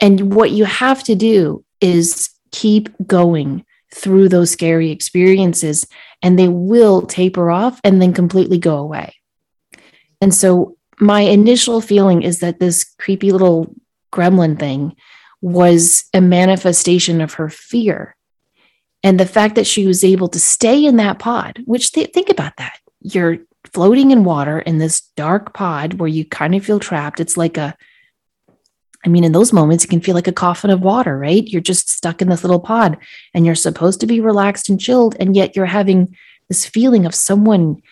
[0.00, 5.86] And what you have to do is keep going through those scary experiences,
[6.20, 9.14] and they will taper off and then completely go away.
[10.20, 13.74] And so, my initial feeling is that this creepy little
[14.12, 14.94] gremlin thing
[15.40, 18.16] was a manifestation of her fear.
[19.02, 22.30] And the fact that she was able to stay in that pod, which th- think
[22.30, 22.78] about that.
[23.02, 23.38] You're
[23.72, 27.20] floating in water in this dark pod where you kind of feel trapped.
[27.20, 27.76] It's like a,
[29.04, 31.46] I mean, in those moments, it can feel like a coffin of water, right?
[31.46, 32.96] You're just stuck in this little pod
[33.34, 35.14] and you're supposed to be relaxed and chilled.
[35.20, 36.16] And yet you're having
[36.48, 37.82] this feeling of someone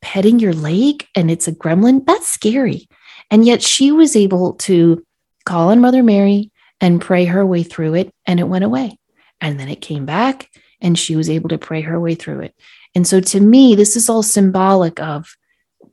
[0.00, 2.06] petting your leg and it's a gremlin.
[2.06, 2.88] That's scary.
[3.30, 5.04] And yet she was able to
[5.44, 8.98] call on Mother Mary and pray her way through it, and it went away.
[9.40, 12.54] And then it came back and she was able to pray her way through it.
[12.94, 15.34] And so to me, this is all symbolic of,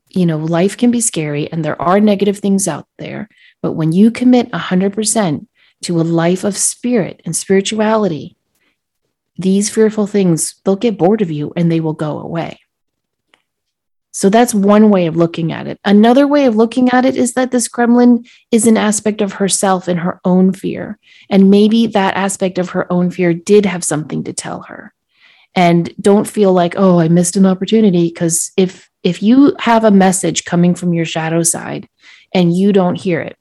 [0.10, 3.30] you know, life can be scary and there are negative things out there.
[3.62, 5.48] But when you commit 100%
[5.84, 8.36] to a life of spirit and spirituality,
[9.38, 12.60] these fearful things, they'll get bored of you and they will go away.
[14.14, 15.80] So that's one way of looking at it.
[15.86, 19.88] Another way of looking at it is that this gremlin is an aspect of herself
[19.88, 21.00] and her own fear.
[21.30, 24.94] And maybe that aspect of her own fear did have something to tell her
[25.56, 29.92] and don't feel like oh i missed an opportunity because if if you have a
[29.92, 31.88] message coming from your shadow side
[32.34, 33.38] and you don't hear it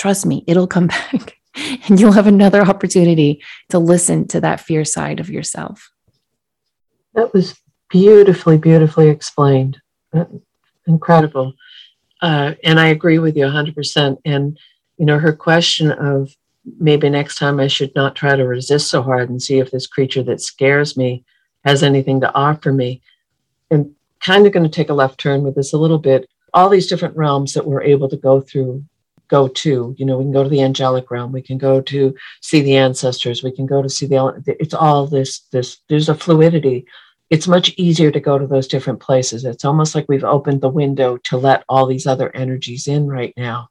[0.00, 1.36] trust me it'll come back
[1.88, 5.90] and you'll have another opportunity to listen to that fear side of yourself
[7.14, 7.58] that was
[7.90, 9.78] beautifully beautifully explained
[10.86, 11.52] incredible
[12.22, 14.58] uh, and i agree with you 100% and
[14.96, 16.34] you know her question of
[16.78, 19.86] maybe next time I should not try to resist so hard and see if this
[19.86, 21.24] creature that scares me
[21.64, 23.02] has anything to offer me.
[23.70, 26.28] And kind of going to take a left turn with this a little bit.
[26.52, 28.84] All these different realms that we're able to go through,
[29.30, 32.14] go to, you know, we can go to the angelic realm, we can go to
[32.42, 36.14] see the ancestors, we can go to see the, it's all this, this, there's a
[36.14, 36.84] fluidity.
[37.30, 39.44] It's much easier to go to those different places.
[39.44, 43.32] It's almost like we've opened the window to let all these other energies in right
[43.36, 43.68] now.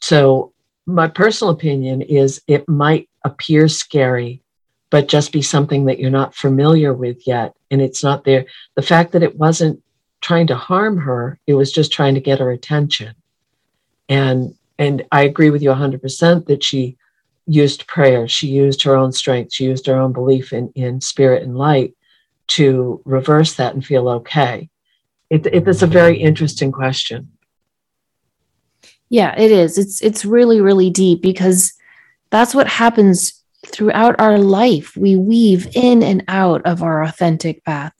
[0.00, 0.52] So
[0.86, 4.42] my personal opinion is it might appear scary,
[4.90, 7.54] but just be something that you're not familiar with yet.
[7.70, 8.46] And it's not there.
[8.76, 9.82] The fact that it wasn't
[10.20, 13.14] trying to harm her, it was just trying to get her attention.
[14.08, 16.96] And and I agree with you 100% that she
[17.46, 18.26] used prayer.
[18.26, 19.52] She used her own strength.
[19.52, 21.94] She used her own belief in, in spirit and light
[22.46, 24.70] to reverse that and feel okay.
[25.30, 27.30] It, it, it's a very interesting question.
[29.08, 29.78] Yeah, it is.
[29.78, 31.72] It's it's really really deep because
[32.30, 34.96] that's what happens throughout our life.
[34.96, 37.92] We weave in and out of our authentic path.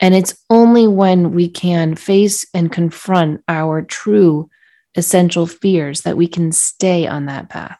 [0.00, 4.50] And it's only when we can face and confront our true
[4.94, 7.78] essential fears that we can stay on that path.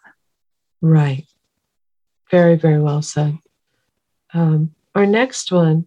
[0.80, 1.26] Right.
[2.30, 3.38] Very, very well said.
[4.34, 5.86] Um, our next one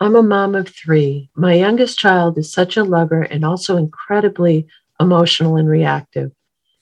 [0.00, 1.30] I'm a mom of three.
[1.36, 4.66] My youngest child is such a lover and also incredibly
[5.02, 6.32] emotional, and reactive.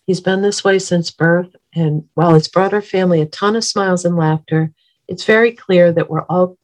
[0.07, 3.65] He's been this way since birth, and while it's brought our family a ton of
[3.65, 4.73] smiles and laughter,
[5.09, 6.57] it's very clear that we're all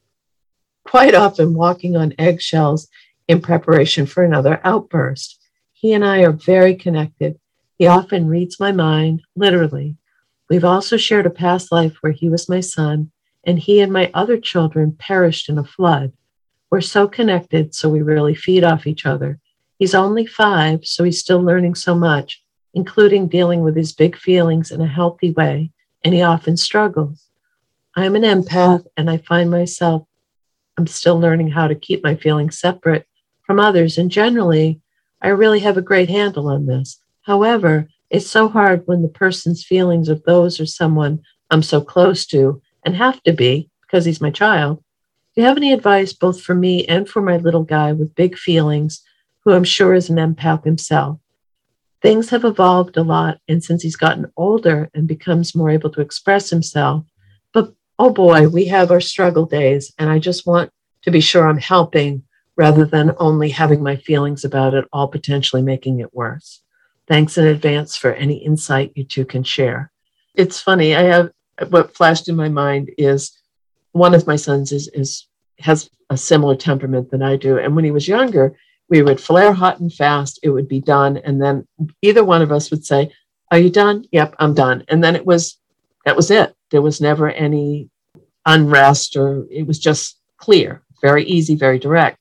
[0.85, 2.89] quite often walking on eggshells
[3.27, 5.41] in preparation for another outburst.
[5.87, 7.39] He and I are very connected.
[7.79, 9.97] He often reads my mind, literally.
[10.51, 13.13] We've also shared a past life where he was my son,
[13.45, 16.13] and he and my other children perished in a flood.
[16.71, 19.39] We're so connected, so we really feed off each other.
[19.79, 22.43] He's only five, so he's still learning so much,
[22.75, 25.71] including dealing with his big feelings in a healthy way,
[26.03, 27.29] and he often struggles.
[27.95, 30.03] I'm an empath, and I find myself,
[30.77, 33.07] I'm still learning how to keep my feelings separate
[33.45, 34.81] from others, and generally,
[35.23, 36.99] I really have a great handle on this.
[37.23, 42.27] However, it's so hard when the person's feelings of those or someone I'm so close
[42.27, 44.83] to and have to be because he's my child
[45.37, 48.39] do you have any advice, both for me and for my little guy with big
[48.39, 49.03] feelings,
[49.45, 51.21] who I'm sure is an empath himself?
[52.01, 56.01] Things have evolved a lot, and since he's gotten older and becomes more able to
[56.01, 57.05] express himself,
[57.53, 60.71] but oh boy, we have our struggle days, and I just want
[61.03, 62.23] to be sure I'm helping
[62.57, 66.63] rather than only having my feelings about it, all potentially making it worse.
[67.07, 69.93] Thanks in advance for any insight you two can share.
[70.35, 71.31] It's funny, I have
[71.69, 73.39] what flashed in my mind is
[73.93, 75.27] one of my sons is is
[75.61, 77.59] has a similar temperament than I do.
[77.59, 78.57] And when he was younger,
[78.89, 80.39] we would flare hot and fast.
[80.43, 81.67] It would be done, and then
[82.03, 83.11] either one of us would say,
[83.51, 85.57] "Are you done?" "Yep, I'm done." And then it was
[86.05, 86.55] that was it.
[86.71, 87.89] There was never any
[88.45, 92.19] unrest, or it was just clear, very easy, very direct.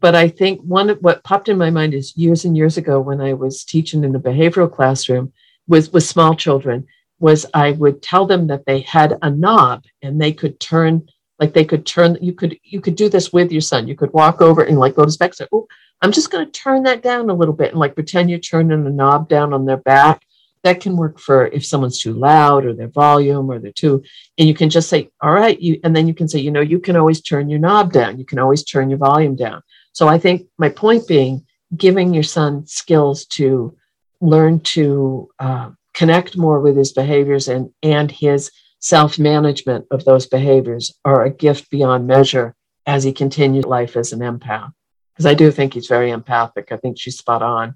[0.00, 3.00] But I think one of what popped in my mind is years and years ago
[3.00, 5.32] when I was teaching in a behavioral classroom
[5.66, 6.86] with with small children
[7.18, 11.52] was I would tell them that they had a knob and they could turn like
[11.52, 13.88] they could turn you could you could do this with your son.
[13.88, 15.66] You could walk over and like go to back say, Oh,
[16.02, 18.90] I'm just gonna turn that down a little bit and like pretend you're turning a
[18.90, 20.22] knob down on their back.
[20.62, 24.02] That can work for if someone's too loud or their volume or they're too,
[24.36, 26.60] and you can just say, All right, you and then you can say, you know,
[26.60, 29.62] you can always turn your knob down, you can always turn your volume down.
[29.96, 33.74] So I think my point being giving your son skills to
[34.20, 40.26] learn to uh, connect more with his behaviors and, and his self management of those
[40.26, 42.54] behaviors are a gift beyond measure
[42.86, 44.70] as he continues life as an empath.
[45.14, 46.72] Because I do think he's very empathic.
[46.72, 47.74] I think she's spot on.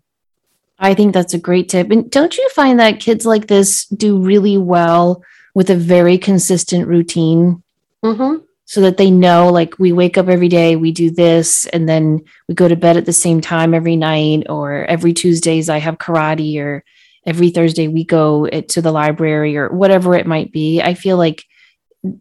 [0.79, 1.91] I think that's a great tip.
[1.91, 6.87] And don't you find that kids like this do really well with a very consistent
[6.87, 7.63] routine?
[8.05, 8.45] Mm-hmm.
[8.71, 12.21] So that they know, like, we wake up every day, we do this, and then
[12.47, 15.99] we go to bed at the same time every night, or every Tuesdays I have
[15.99, 16.85] karate, or
[17.27, 20.81] every Thursday we go to the library or whatever it might be.
[20.81, 21.43] I feel like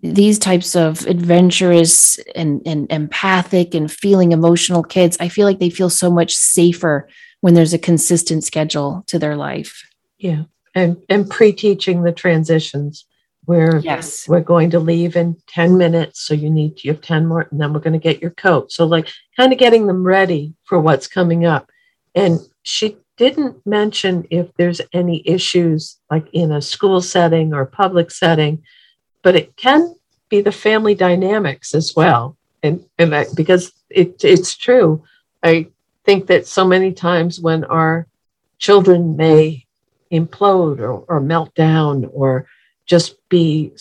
[0.02, 5.70] these types of adventurous and, and empathic and feeling emotional kids, I feel like they
[5.70, 7.08] feel so much safer
[7.42, 9.88] when there's a consistent schedule to their life.
[10.18, 10.46] Yeah.
[10.74, 13.06] And and pre-teaching the transitions
[13.50, 14.28] where yes.
[14.28, 16.22] we're going to leave in 10 minutes.
[16.22, 18.72] So you need you have 10 more, and then we're going to get your coat.
[18.72, 21.68] So like kind of getting them ready for what's coming up.
[22.14, 28.12] And she didn't mention if there's any issues like in a school setting or public
[28.12, 28.62] setting,
[29.24, 29.96] but it can
[30.30, 32.38] be the family dynamics as well.
[32.62, 35.04] And, and that, because it, it's true,
[35.42, 35.70] I
[36.06, 38.06] think that so many times when our
[38.60, 39.66] children may
[40.12, 42.46] implode or, or melt down or
[42.90, 43.72] just be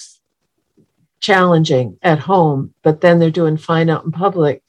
[1.19, 4.63] challenging at home, but then they're doing fine out in public,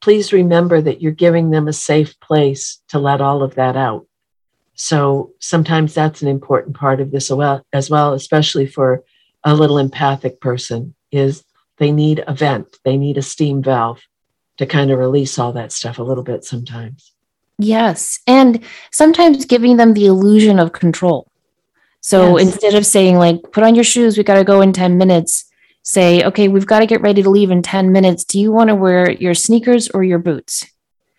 [0.00, 4.06] please remember that you're giving them a safe place to let all of that out.
[4.74, 7.30] So sometimes that's an important part of this
[7.72, 9.02] as well, especially for
[9.44, 11.44] a little empathic person, is
[11.78, 14.02] they need a vent, they need a steam valve
[14.58, 17.12] to kind of release all that stuff a little bit sometimes.
[17.58, 18.20] Yes.
[18.26, 18.62] And
[18.92, 21.30] sometimes giving them the illusion of control.
[22.08, 22.46] So yes.
[22.46, 25.44] instead of saying, like, put on your shoes, we got to go in 10 minutes,
[25.82, 28.24] say, okay, we've got to get ready to leave in 10 minutes.
[28.24, 30.64] Do you want to wear your sneakers or your boots?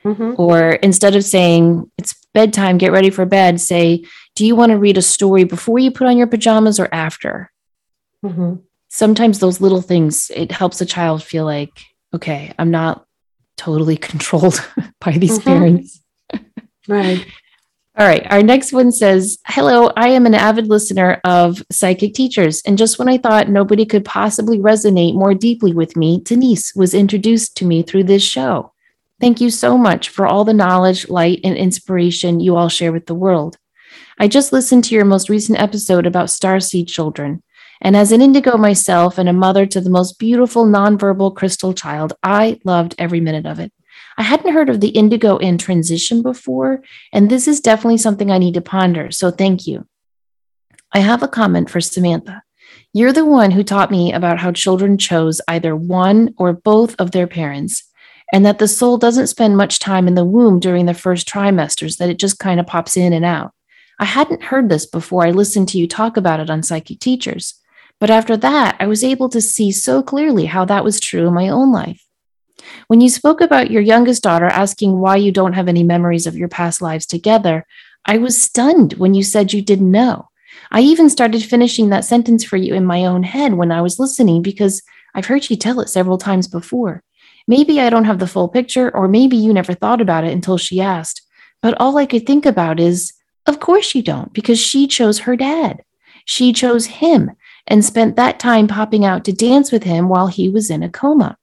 [0.04, 0.42] Mm-hmm.
[0.42, 4.80] Or instead of saying it's bedtime, get ready for bed, say, do you want to
[4.80, 7.52] read a story before you put on your pajamas or after?
[8.26, 8.56] Mm-hmm.
[8.88, 11.84] Sometimes those little things, it helps a child feel like,
[12.16, 13.06] okay, I'm not
[13.58, 14.60] totally controlled
[15.00, 15.50] by these mm-hmm.
[15.50, 16.02] parents.
[16.88, 17.28] right.
[18.00, 18.26] All right.
[18.32, 22.62] Our next one says Hello, I am an avid listener of psychic teachers.
[22.66, 26.94] And just when I thought nobody could possibly resonate more deeply with me, Denise was
[26.94, 28.72] introduced to me through this show.
[29.20, 33.06] Thank you so much for all the knowledge, light, and inspiration you all share with
[33.06, 33.58] the world.
[34.18, 37.44] I just listened to your most recent episode about starseed children.
[37.82, 42.14] And as an indigo myself and a mother to the most beautiful nonverbal crystal child,
[42.24, 43.74] I loved every minute of it.
[44.20, 48.38] I hadn't heard of the indigo in transition before, and this is definitely something I
[48.38, 49.12] need to ponder.
[49.12, 49.88] So thank you.
[50.92, 52.44] I have a comment for Samantha.
[52.92, 57.12] You're the one who taught me about how children chose either one or both of
[57.12, 57.84] their parents.
[58.32, 61.98] and that the soul doesn't spend much time in the womb during the first trimesters,
[61.98, 63.52] that it just kind of pops in and out.
[64.00, 67.56] I hadn't heard this before I listened to you talk about it on Psychic Teachers.
[68.00, 71.34] But after that, I was able to see so clearly how that was true in
[71.34, 72.06] my own life.
[72.88, 76.36] When you spoke about your youngest daughter asking why you don't have any memories of
[76.36, 77.66] your past lives together,
[78.06, 80.30] I was stunned when you said you didn't know.
[80.72, 84.00] I even started finishing that sentence for you in my own head when I was
[84.00, 84.82] listening because
[85.16, 87.04] I've heard you tell it several times before.
[87.48, 90.58] Maybe I don't have the full picture, or maybe you never thought about it until
[90.58, 91.22] she asked.
[91.62, 93.14] But all I could think about is,
[93.48, 95.84] of course you don't, because she chose her dad.
[96.26, 97.32] She chose him
[97.66, 100.90] and spent that time popping out to dance with him while he was in a
[100.90, 101.39] coma.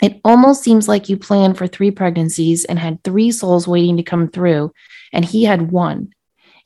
[0.00, 4.02] It almost seems like you planned for three pregnancies and had three souls waiting to
[4.02, 4.72] come through,
[5.12, 6.12] and he had one.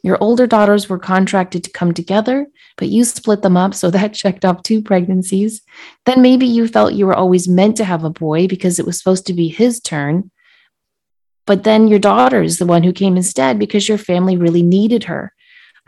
[0.03, 4.15] Your older daughters were contracted to come together, but you split them up, so that
[4.15, 5.63] checked off two pregnancies.
[6.05, 8.99] Then maybe you felt you were always meant to have a boy because it was
[8.99, 10.31] supposed to be his turn.
[11.47, 15.05] But then your daughter is the one who came instead because your family really needed
[15.05, 15.33] her.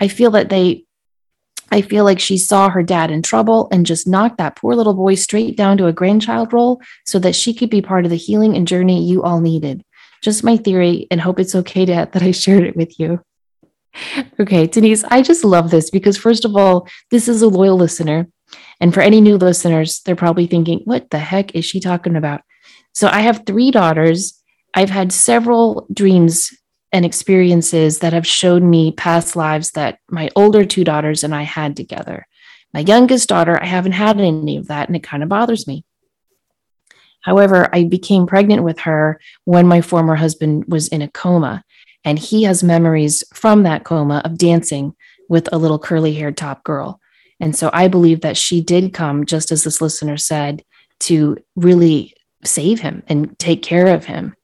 [0.01, 0.84] I feel that they
[1.71, 4.95] I feel like she saw her dad in trouble and just knocked that poor little
[4.95, 8.17] boy straight down to a grandchild role so that she could be part of the
[8.17, 9.85] healing and journey you all needed.
[10.23, 13.21] Just my theory, and hope it's okay to, that I shared it with you.
[14.41, 18.27] Okay, Denise, I just love this because, first of all, this is a loyal listener.
[18.81, 22.43] And for any new listeners, they're probably thinking, what the heck is she talking about?
[22.93, 24.41] So I have three daughters.
[24.75, 26.51] I've had several dreams
[26.95, 31.43] and experiences that have showed me past lives that my older two daughters and I
[31.43, 32.25] had together.
[32.73, 35.85] My youngest daughter, I haven't had any of that, and it kind of bothers me.
[37.21, 41.65] However, I became pregnant with her when my former husband was in a coma,
[42.05, 44.95] and he has memories from that coma of dancing
[45.29, 47.01] with a little curly haired top girl.
[47.41, 50.63] And so I believe that she did come, just as this listener said,
[51.01, 52.15] to really
[52.45, 54.37] save him and take care of him.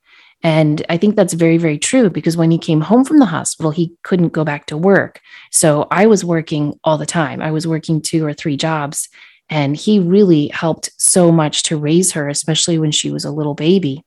[0.43, 3.70] And I think that's very, very true because when he came home from the hospital,
[3.70, 5.20] he couldn't go back to work.
[5.51, 7.43] So I was working all the time.
[7.43, 9.09] I was working two or three jobs.
[9.51, 13.55] And he really helped so much to raise her, especially when she was a little
[13.55, 14.05] baby.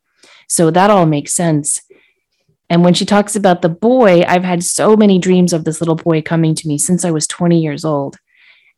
[0.47, 1.81] So that all makes sense.
[2.69, 5.95] And when she talks about the boy, I've had so many dreams of this little
[5.95, 8.17] boy coming to me since I was 20 years old.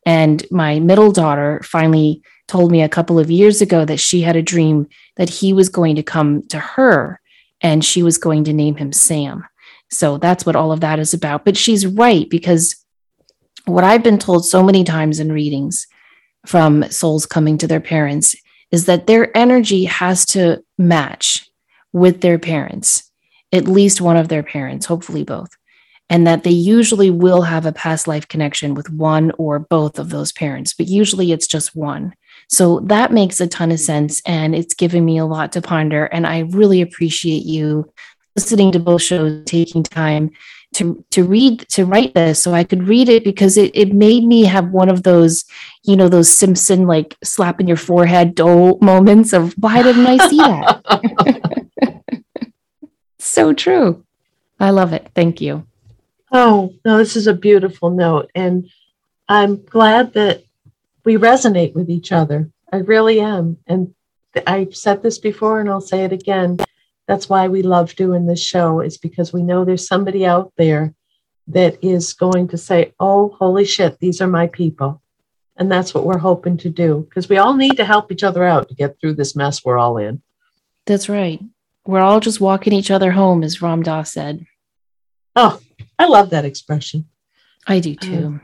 [0.05, 4.35] And my middle daughter finally told me a couple of years ago that she had
[4.35, 4.87] a dream
[5.17, 7.19] that he was going to come to her
[7.65, 9.43] and she was going to name him Sam.
[9.89, 11.45] So that's what all of that is about.
[11.45, 12.75] But she's right because
[13.65, 15.87] what I've been told so many times in readings
[16.45, 18.35] from souls coming to their parents
[18.69, 21.49] is that their energy has to match
[21.91, 23.11] with their parents,
[23.51, 25.49] at least one of their parents, hopefully both.
[26.07, 30.11] And that they usually will have a past life connection with one or both of
[30.11, 32.13] those parents, but usually it's just one.
[32.47, 34.21] So that makes a ton of sense.
[34.25, 36.05] And it's given me a lot to ponder.
[36.05, 37.91] And I really appreciate you
[38.35, 40.31] listening to both shows, taking time
[40.75, 44.25] to, to read, to write this so I could read it because it, it made
[44.25, 45.45] me have one of those,
[45.83, 50.27] you know, those Simpson like slap in your forehead D'oh moments of why didn't I
[50.27, 52.01] see that?
[53.19, 54.03] so true.
[54.59, 55.09] I love it.
[55.15, 55.65] Thank you.
[56.31, 58.29] Oh, no, this is a beautiful note.
[58.35, 58.69] And
[59.27, 60.43] I'm glad that
[61.05, 62.49] we resonate with each other.
[62.73, 63.57] I really am.
[63.67, 63.93] And
[64.45, 66.57] I've said this before and I'll say it again.
[67.07, 70.93] That's why we love doing this show, is because we know there's somebody out there
[71.47, 75.01] that is going to say, Oh, holy shit, these are my people.
[75.57, 78.43] And that's what we're hoping to do because we all need to help each other
[78.43, 80.21] out to get through this mess we're all in.
[80.85, 81.39] That's right.
[81.85, 84.45] We're all just walking each other home, as Ram Dass said.
[85.35, 85.61] Oh,
[85.97, 87.07] I love that expression.
[87.67, 88.25] I do too.
[88.25, 88.41] Um,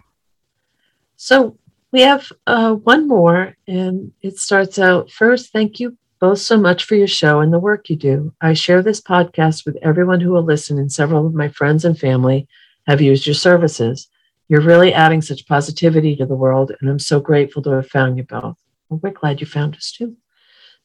[1.18, 1.58] so
[1.92, 5.52] we have uh, one more, and it starts out first.
[5.52, 8.34] Thank you both so much for your show and the work you do.
[8.42, 11.98] I share this podcast with everyone who will listen, and several of my friends and
[11.98, 12.48] family
[12.88, 14.08] have used your services.
[14.48, 18.18] You're really adding such positivity to the world, and I'm so grateful to have found
[18.18, 18.58] you both.
[18.90, 20.16] Well, we're glad you found us too.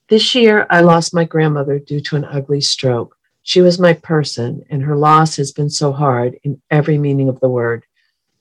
[0.08, 3.16] This year, I lost my grandmother due to an ugly stroke.
[3.42, 7.38] She was my person, and her loss has been so hard in every meaning of
[7.40, 7.85] the word.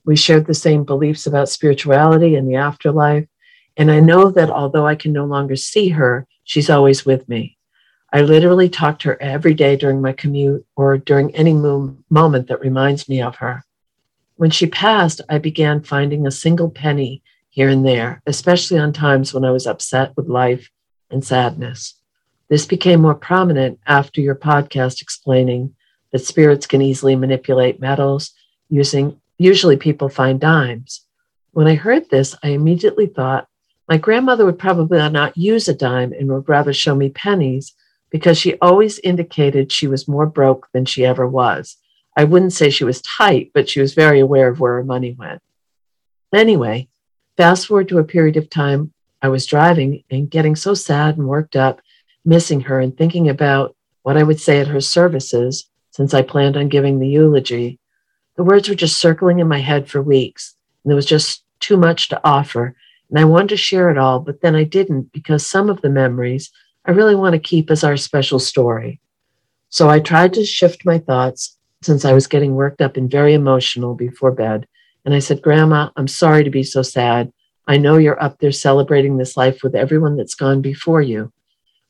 [0.06, 3.26] We shared the same beliefs about spirituality and the afterlife.
[3.76, 7.58] And I know that although I can no longer see her, she's always with me.
[8.12, 12.46] I literally talk to her every day during my commute or during any mo- moment
[12.46, 13.64] that reminds me of her.
[14.36, 19.34] When she passed, I began finding a single penny here and there, especially on times
[19.34, 20.70] when I was upset with life
[21.10, 21.94] and sadness.
[22.48, 25.74] This became more prominent after your podcast explaining
[26.12, 28.32] that spirits can easily manipulate metals
[28.68, 31.02] using Usually people find dimes.
[31.52, 33.48] When I heard this, I immediately thought
[33.88, 37.74] my grandmother would probably not use a dime and would rather show me pennies
[38.10, 41.76] because she always indicated she was more broke than she ever was.
[42.16, 45.12] I wouldn't say she was tight, but she was very aware of where her money
[45.12, 45.42] went.
[46.34, 46.88] Anyway,
[47.36, 51.28] fast forward to a period of time I was driving and getting so sad and
[51.28, 51.80] worked up,
[52.24, 56.56] missing her and thinking about what I would say at her services since I planned
[56.56, 57.78] on giving the eulogy.
[58.36, 61.76] The words were just circling in my head for weeks, and there was just too
[61.76, 62.76] much to offer.
[63.10, 65.90] And I wanted to share it all, but then I didn't because some of the
[65.90, 66.50] memories
[66.84, 69.00] I really want to keep as our special story.
[69.70, 73.34] So I tried to shift my thoughts since I was getting worked up and very
[73.34, 74.66] emotional before bed.
[75.04, 77.32] And I said, Grandma, I'm sorry to be so sad.
[77.66, 81.32] I know you're up there celebrating this life with everyone that's gone before you.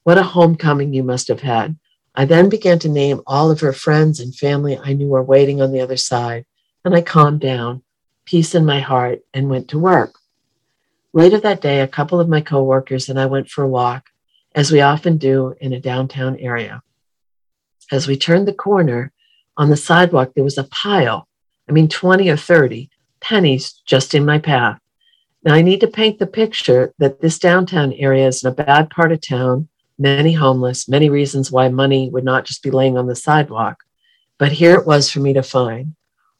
[0.04, 1.76] What a homecoming you must have had.
[2.18, 5.60] I then began to name all of her friends and family I knew were waiting
[5.60, 6.46] on the other side,
[6.82, 7.82] and I calmed down,
[8.24, 10.14] peace in my heart, and went to work.
[11.12, 14.08] Later that day, a couple of my coworkers and I went for a walk,
[14.54, 16.82] as we often do in a downtown area.
[17.92, 19.12] As we turned the corner,
[19.58, 21.28] on the sidewalk, there was a pile,
[21.68, 22.90] I mean, 20 or 30
[23.20, 24.78] pennies just in my path.
[25.42, 28.90] Now, I need to paint the picture that this downtown area is in a bad
[28.90, 29.68] part of town,
[29.98, 33.82] many homeless, many reasons why money would not just be laying on the sidewalk.
[34.38, 35.94] But here it was for me to find.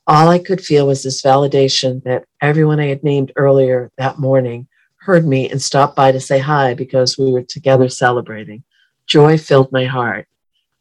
[0.07, 4.69] All I could feel was this validation that everyone I had named earlier that morning
[4.99, 8.63] heard me and stopped by to say hi because we were together celebrating.
[9.07, 10.29] Joy filled my heart.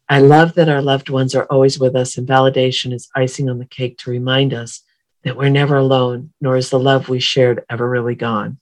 [0.08, 3.58] I love that our loved ones are always with us, and validation is icing on
[3.58, 4.82] the cake to remind us
[5.24, 8.58] that we're never alone, nor is the love we shared ever really gone.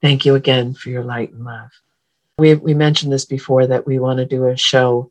[0.00, 1.70] Thank you again for your light and love.
[2.38, 5.10] We, we mentioned this before that we want to do a show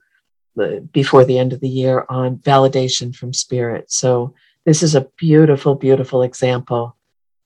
[0.59, 3.91] uh, before the end of the year on validation from spirit.
[3.91, 4.33] So,
[4.65, 6.97] this is a beautiful, beautiful example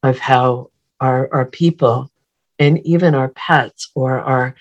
[0.01, 2.11] of how our, our people
[2.57, 4.55] and even our pets or our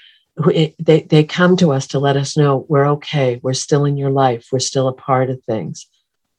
[0.47, 4.11] they, they come to us to let us know we're okay, we're still in your
[4.11, 5.87] life, we're still a part of things.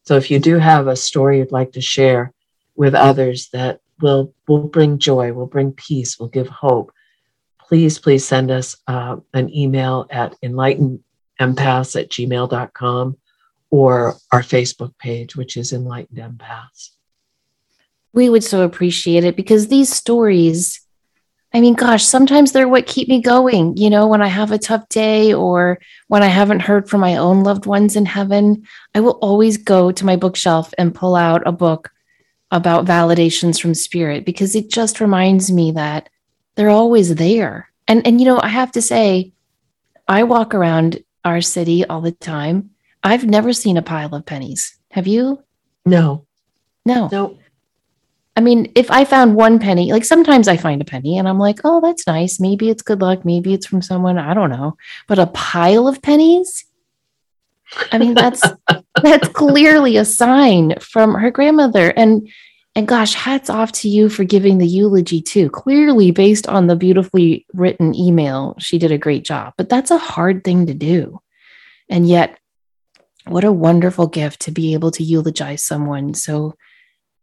[0.03, 2.33] So if you do have a story you'd like to share
[2.75, 6.91] with others that will will bring joy, will bring peace, will give hope,
[7.71, 10.99] please, please send us uh, an email at enlightenedempaths
[11.97, 13.17] at gmail.com
[13.69, 16.89] or our Facebook page, which is Enlightened Empaths.
[18.11, 20.85] We would so appreciate it because these stories,
[21.53, 23.77] I mean, gosh, sometimes they're what keep me going.
[23.77, 27.15] You know, when I have a tough day or when I haven't heard from my
[27.15, 31.41] own loved ones in heaven, I will always go to my bookshelf and pull out
[31.45, 31.89] a book
[32.51, 36.09] about validations from spirit because it just reminds me that
[36.55, 37.69] they're always there.
[37.87, 39.33] And and you know, I have to say,
[40.07, 42.71] I walk around our city all the time.
[43.03, 44.77] I've never seen a pile of pennies.
[44.91, 45.43] Have you?
[45.85, 46.25] No.
[46.85, 47.09] No.
[47.11, 47.37] No.
[48.35, 51.39] I mean, if I found one penny, like sometimes I find a penny and I'm
[51.39, 52.39] like, oh, that's nice.
[52.39, 53.25] Maybe it's good luck.
[53.25, 54.17] Maybe it's from someone.
[54.17, 54.77] I don't know.
[55.07, 56.65] But a pile of pennies?
[57.91, 58.41] I mean, that's
[59.01, 61.89] that's clearly a sign from her grandmother.
[61.89, 62.29] And
[62.75, 65.49] and gosh, hats off to you for giving the eulogy too.
[65.49, 69.53] Clearly, based on the beautifully written email, she did a great job.
[69.57, 71.19] But that's a hard thing to do.
[71.89, 72.37] And yet,
[73.25, 76.13] what a wonderful gift to be able to eulogize someone.
[76.13, 76.55] So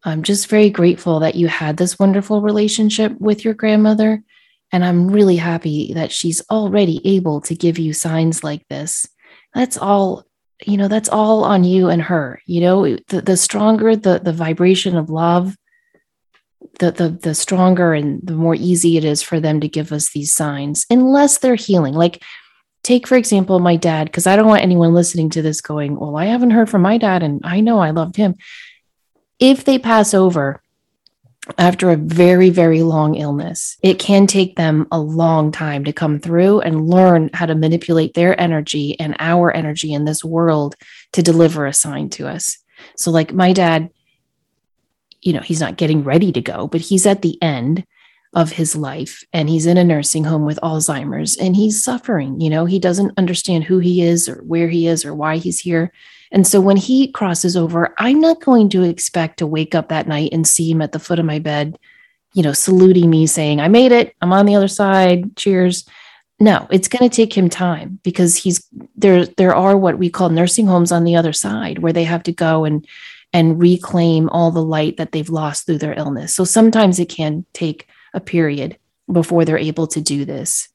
[0.04, 4.22] I'm just very grateful that you had this wonderful relationship with your grandmother.
[4.70, 9.06] And I'm really happy that she's already able to give you signs like this.
[9.54, 10.24] That's all
[10.66, 12.96] you know that's all on you and her you know?
[13.08, 15.56] The, the stronger the the vibration of love
[16.78, 20.10] the, the the stronger and the more easy it is for them to give us
[20.10, 21.94] these signs unless they're healing.
[21.94, 22.22] Like
[22.84, 26.16] take for example my dad because i don't want anyone listening to this going well
[26.16, 28.36] i haven't heard from my dad and i know i loved him.
[29.38, 30.62] If they pass over
[31.56, 36.18] after a very, very long illness, it can take them a long time to come
[36.18, 40.74] through and learn how to manipulate their energy and our energy in this world
[41.12, 42.58] to deliver a sign to us.
[42.96, 43.90] So, like my dad,
[45.22, 47.84] you know, he's not getting ready to go, but he's at the end
[48.34, 52.40] of his life and he's in a nursing home with Alzheimer's and he's suffering.
[52.40, 55.60] You know, he doesn't understand who he is or where he is or why he's
[55.60, 55.92] here.
[56.32, 60.08] And so when he crosses over, I'm not going to expect to wake up that
[60.08, 61.78] night and see him at the foot of my bed,
[62.34, 64.14] you know, saluting me, saying, I made it.
[64.20, 65.36] I'm on the other side.
[65.36, 65.88] Cheers.
[66.40, 68.64] No, it's going to take him time because he's
[68.94, 69.26] there.
[69.26, 72.32] There are what we call nursing homes on the other side where they have to
[72.32, 72.86] go and
[73.32, 76.34] and reclaim all the light that they've lost through their illness.
[76.34, 78.78] So sometimes it can take a period
[79.10, 80.68] before they're able to do this.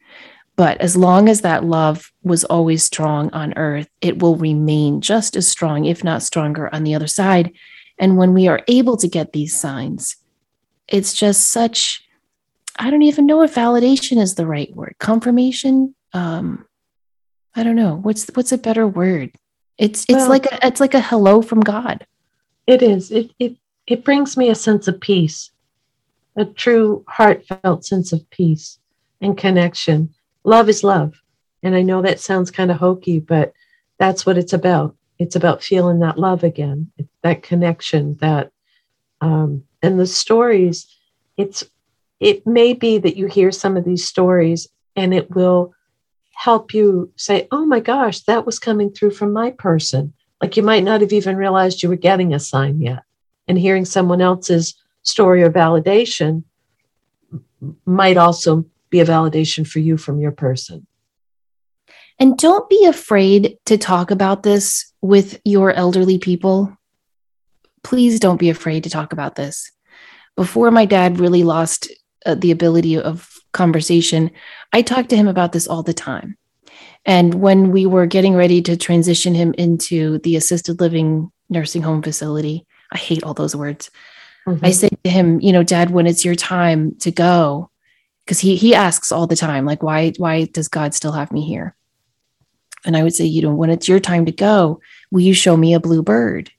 [0.56, 5.36] But as long as that love was always strong on earth, it will remain just
[5.36, 7.52] as strong, if not stronger, on the other side.
[7.98, 10.16] And when we are able to get these signs,
[10.88, 12.06] it's just such,
[12.78, 15.96] I don't even know if validation is the right word, confirmation.
[16.14, 16.66] Um,
[17.56, 17.96] I don't know.
[17.96, 19.32] What's what's a better word?
[19.78, 22.06] It's it's Well- like a, it's like a hello from God.
[22.68, 23.12] It is.
[23.12, 25.52] It it it brings me a sense of peace,
[26.36, 28.80] a true heartfelt sense of peace
[29.22, 30.14] and connection.
[30.44, 31.22] Love is love.
[31.62, 33.54] And I know that sounds kind of hokey, but
[33.98, 34.96] that's what it's about.
[35.20, 36.92] It's about feeling that love again,
[37.22, 38.52] that connection, that
[39.22, 40.88] um, and the stories.
[41.38, 41.64] It's
[42.20, 45.74] it may be that you hear some of these stories and it will
[46.34, 50.64] help you say, "Oh my gosh, that was coming through from my person." Like you
[50.64, 53.04] might not have even realized you were getting a sign yet.
[53.48, 56.44] And hearing someone else's story or validation
[57.86, 60.86] might also be a validation for you from your person.
[62.20, 66.78] And don't be afraid to talk about this with your elderly people.
[67.84, 69.72] Please don't be afraid to talk about this.
[70.36, 71.92] Before my dad really lost
[72.28, 74.30] uh, the ability of conversation,
[74.72, 76.38] I talked to him about this all the time.
[77.04, 82.04] And when we were getting ready to transition him into the assisted living nursing home
[82.04, 83.90] facility, I hate all those words.
[84.62, 87.72] I said to him, you know, Dad, when it's your time to go,
[88.26, 91.42] because he he asks all the time, like, why why does God still have me
[91.46, 91.76] here?
[92.86, 94.80] And I would say, you know, when it's your time to go,
[95.12, 96.52] will you show me a blue bird?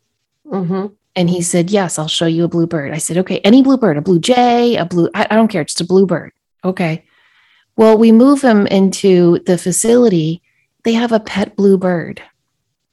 [0.46, 0.92] Mhm.
[1.16, 2.92] And he said, yes, I'll show you a blue bird.
[2.92, 5.62] I said, okay, any blue bird, a blue jay, a blue, I, I don't care,
[5.64, 6.32] just a blue bird.
[6.64, 7.04] Okay.
[7.76, 10.42] Well, we move him into the facility.
[10.82, 12.20] They have a pet blue bird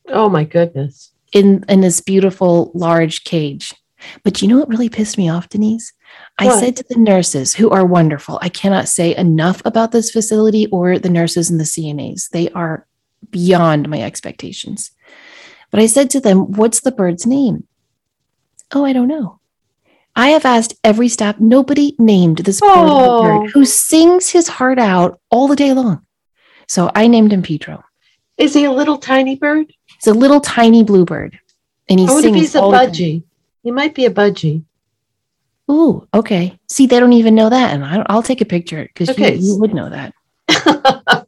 [0.08, 1.12] Oh my goodness.
[1.32, 3.74] in in this beautiful large cage.
[4.24, 5.94] But you know what really pissed me off, Denise?
[6.48, 10.68] I said to the nurses, who are wonderful, I cannot say enough about this facility
[10.68, 12.30] or the nurses and the CNAs.
[12.30, 12.88] They are
[13.30, 14.92] beyond my expectations.
[15.70, 17.68] But I said to them, What's the bird's name?
[18.74, 19.40] Oh, I don't know.
[20.16, 23.24] I have asked every staff, nobody named this Oh.
[23.24, 26.06] bird who sings his heart out all the day long.
[26.68, 27.84] So I named him Pedro.
[28.38, 29.72] Is he a little tiny bird?
[29.86, 31.40] He's a little tiny bluebird.
[31.88, 32.90] And he Or what if he's a all the time.
[32.90, 33.24] budgie?
[33.64, 34.64] He might be a budgie.
[35.70, 36.58] Ooh, okay.
[36.70, 39.36] See, they don't even know that, and I, I'll take a picture because Okay.
[39.36, 40.14] you, you would know that.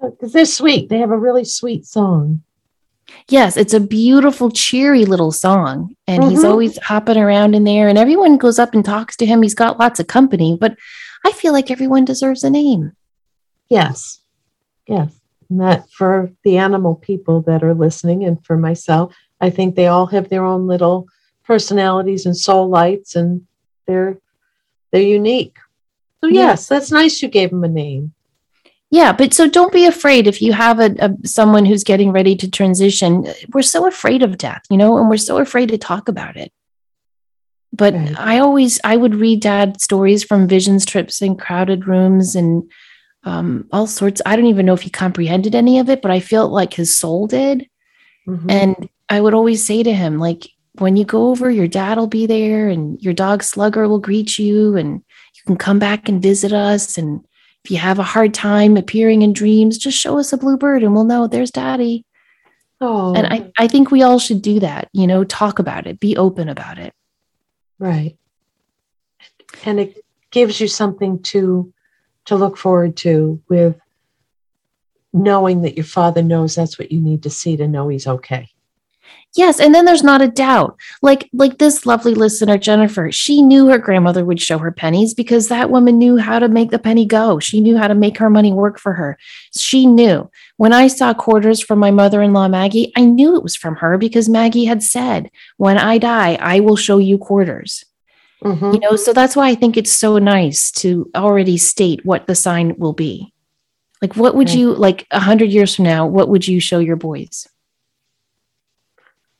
[0.00, 0.88] Because they're sweet.
[0.88, 2.42] They have a really sweet song.
[3.28, 6.50] Yes, it's a beautiful, cheery little song, and he's Mhm.
[6.50, 9.42] always hopping around in there, and everyone goes up and talks to him.
[9.42, 10.76] He's got lots of company, but
[11.26, 12.92] I feel like everyone deserves a name.
[13.68, 14.20] Yes.
[14.86, 15.12] Yes.
[15.50, 19.88] And that for the animal people that are listening and for myself, I think they
[19.88, 21.06] all have their own little
[21.48, 23.46] personalities and soul lights and
[23.86, 24.18] they're
[24.92, 25.56] they're unique.
[26.20, 26.48] So Yeah.
[26.50, 28.12] yes, that's nice you gave them a name.
[28.90, 32.34] Yeah, but so don't be afraid if you have a, a someone who's getting ready
[32.36, 33.26] to transition.
[33.52, 36.52] We're so afraid of death, you know, and we're so afraid to talk about it.
[37.72, 38.18] But Right.
[38.18, 42.70] I always I would read dad stories from Visions, Trips and Crowded Rooms and
[43.24, 44.22] um, all sorts.
[44.24, 46.96] I don't even know if he comprehended any of it, but I felt like his
[46.96, 47.68] soul did.
[48.26, 48.50] Mhm.
[48.50, 50.46] And I would always say to him, like,
[50.80, 54.38] when you go over, your dad will be there and your dog Slugger will greet
[54.38, 54.94] you and
[55.34, 56.98] you can come back and visit us.
[56.98, 57.24] And
[57.64, 60.82] if you have a hard time appearing in dreams, just show us a blue bird
[60.82, 62.04] and we'll know there's daddy.
[62.80, 66.00] oh, And I, I think we all should do that, you know, talk about it,
[66.00, 66.92] be open about it.
[67.78, 68.16] right.
[69.64, 71.72] And it gives you something to
[72.26, 73.80] to look forward to with
[75.14, 78.48] knowing that your father knows that's what you need to see to know he's okay.
[79.38, 80.76] Yes, and then there's not a doubt.
[81.00, 85.46] Like like this lovely listener Jennifer, she knew her grandmother would show her pennies because
[85.46, 87.38] that woman knew how to make the penny go.
[87.38, 89.16] She knew how to make her money work for her.
[89.56, 90.28] She knew.
[90.56, 94.28] When I saw quarters from my mother-in-law Maggie, I knew it was from her because
[94.28, 97.84] Maggie had said, "When I die, I will show you quarters."
[98.42, 98.74] Mhm.
[98.74, 102.34] You know, so that's why I think it's so nice to already state what the
[102.34, 103.32] sign will be.
[104.02, 106.96] Like what would you like a 100 years from now, what would you show your
[106.96, 107.46] boys?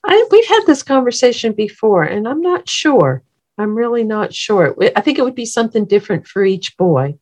[0.05, 3.23] I, we've had this conversation before, and I'm not sure.
[3.59, 4.77] I'm really not sure.
[4.95, 7.19] I think it would be something different for each boy,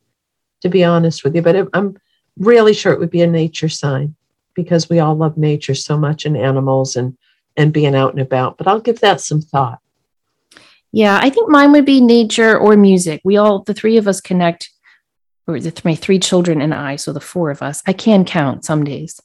[0.61, 1.43] to be honest with you.
[1.43, 1.97] But I'm
[2.39, 4.14] really sure it would be a nature sign
[4.55, 7.16] because we all love nature so much and animals and
[7.57, 8.59] and being out and about.
[8.59, 9.81] But I'll give that some thought.
[10.93, 13.20] Yeah, I think mine would be nature or music.
[13.24, 14.70] We all, the three of us connect,
[15.47, 18.64] or the, my three children and I, so the four of us, I can count
[18.64, 19.20] some days.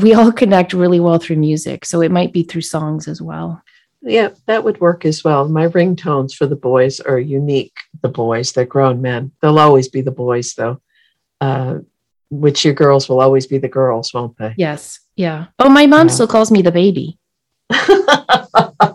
[0.00, 1.84] We all connect really well through music.
[1.84, 3.62] So it might be through songs as well.
[4.02, 5.48] Yeah, that would work as well.
[5.48, 7.76] My ringtones for the boys are unique.
[8.02, 9.32] The boys, they're grown men.
[9.40, 10.80] They'll always be the boys, though.
[11.40, 11.78] Uh,
[12.30, 14.54] which your girls will always be the girls, won't they?
[14.58, 15.00] Yes.
[15.16, 15.46] Yeah.
[15.58, 16.14] Oh, my mom Yeah.
[16.14, 17.18] still calls me the baby.
[17.70, 18.94] I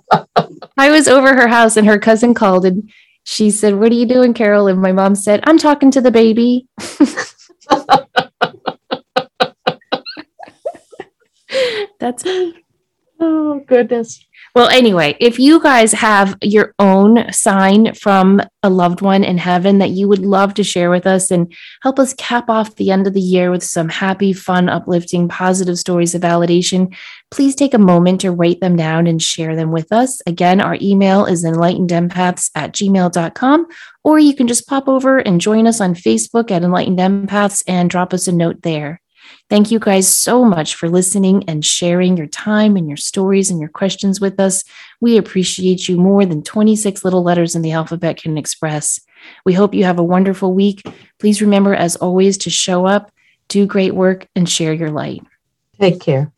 [0.89, 2.89] was over her house and her cousin called and
[3.23, 4.67] she said, What are you doing, Carol?
[4.67, 6.67] And my mom said, I'm talking to the baby.
[12.01, 12.55] That's me.
[13.19, 14.25] Oh, goodness.
[14.55, 19.77] Well, anyway, if you guys have your own sign from a loved one in heaven
[19.77, 23.05] that you would love to share with us and help us cap off the end
[23.05, 26.91] of the year with some happy, fun, uplifting, positive stories of validation,
[27.29, 30.19] please take a moment to write them down and share them with us.
[30.25, 33.67] Again, our email is enlightenedempaths at gmail.com,
[34.03, 37.87] or you can just pop over and join us on Facebook at Enlightened Empaths and
[37.87, 38.99] drop us a note there.
[39.51, 43.59] Thank you guys so much for listening and sharing your time and your stories and
[43.59, 44.63] your questions with us.
[45.01, 49.01] We appreciate you more than 26 little letters in the alphabet can express.
[49.43, 50.87] We hope you have a wonderful week.
[51.19, 53.11] Please remember, as always, to show up,
[53.49, 55.21] do great work, and share your light.
[55.77, 56.31] Take care.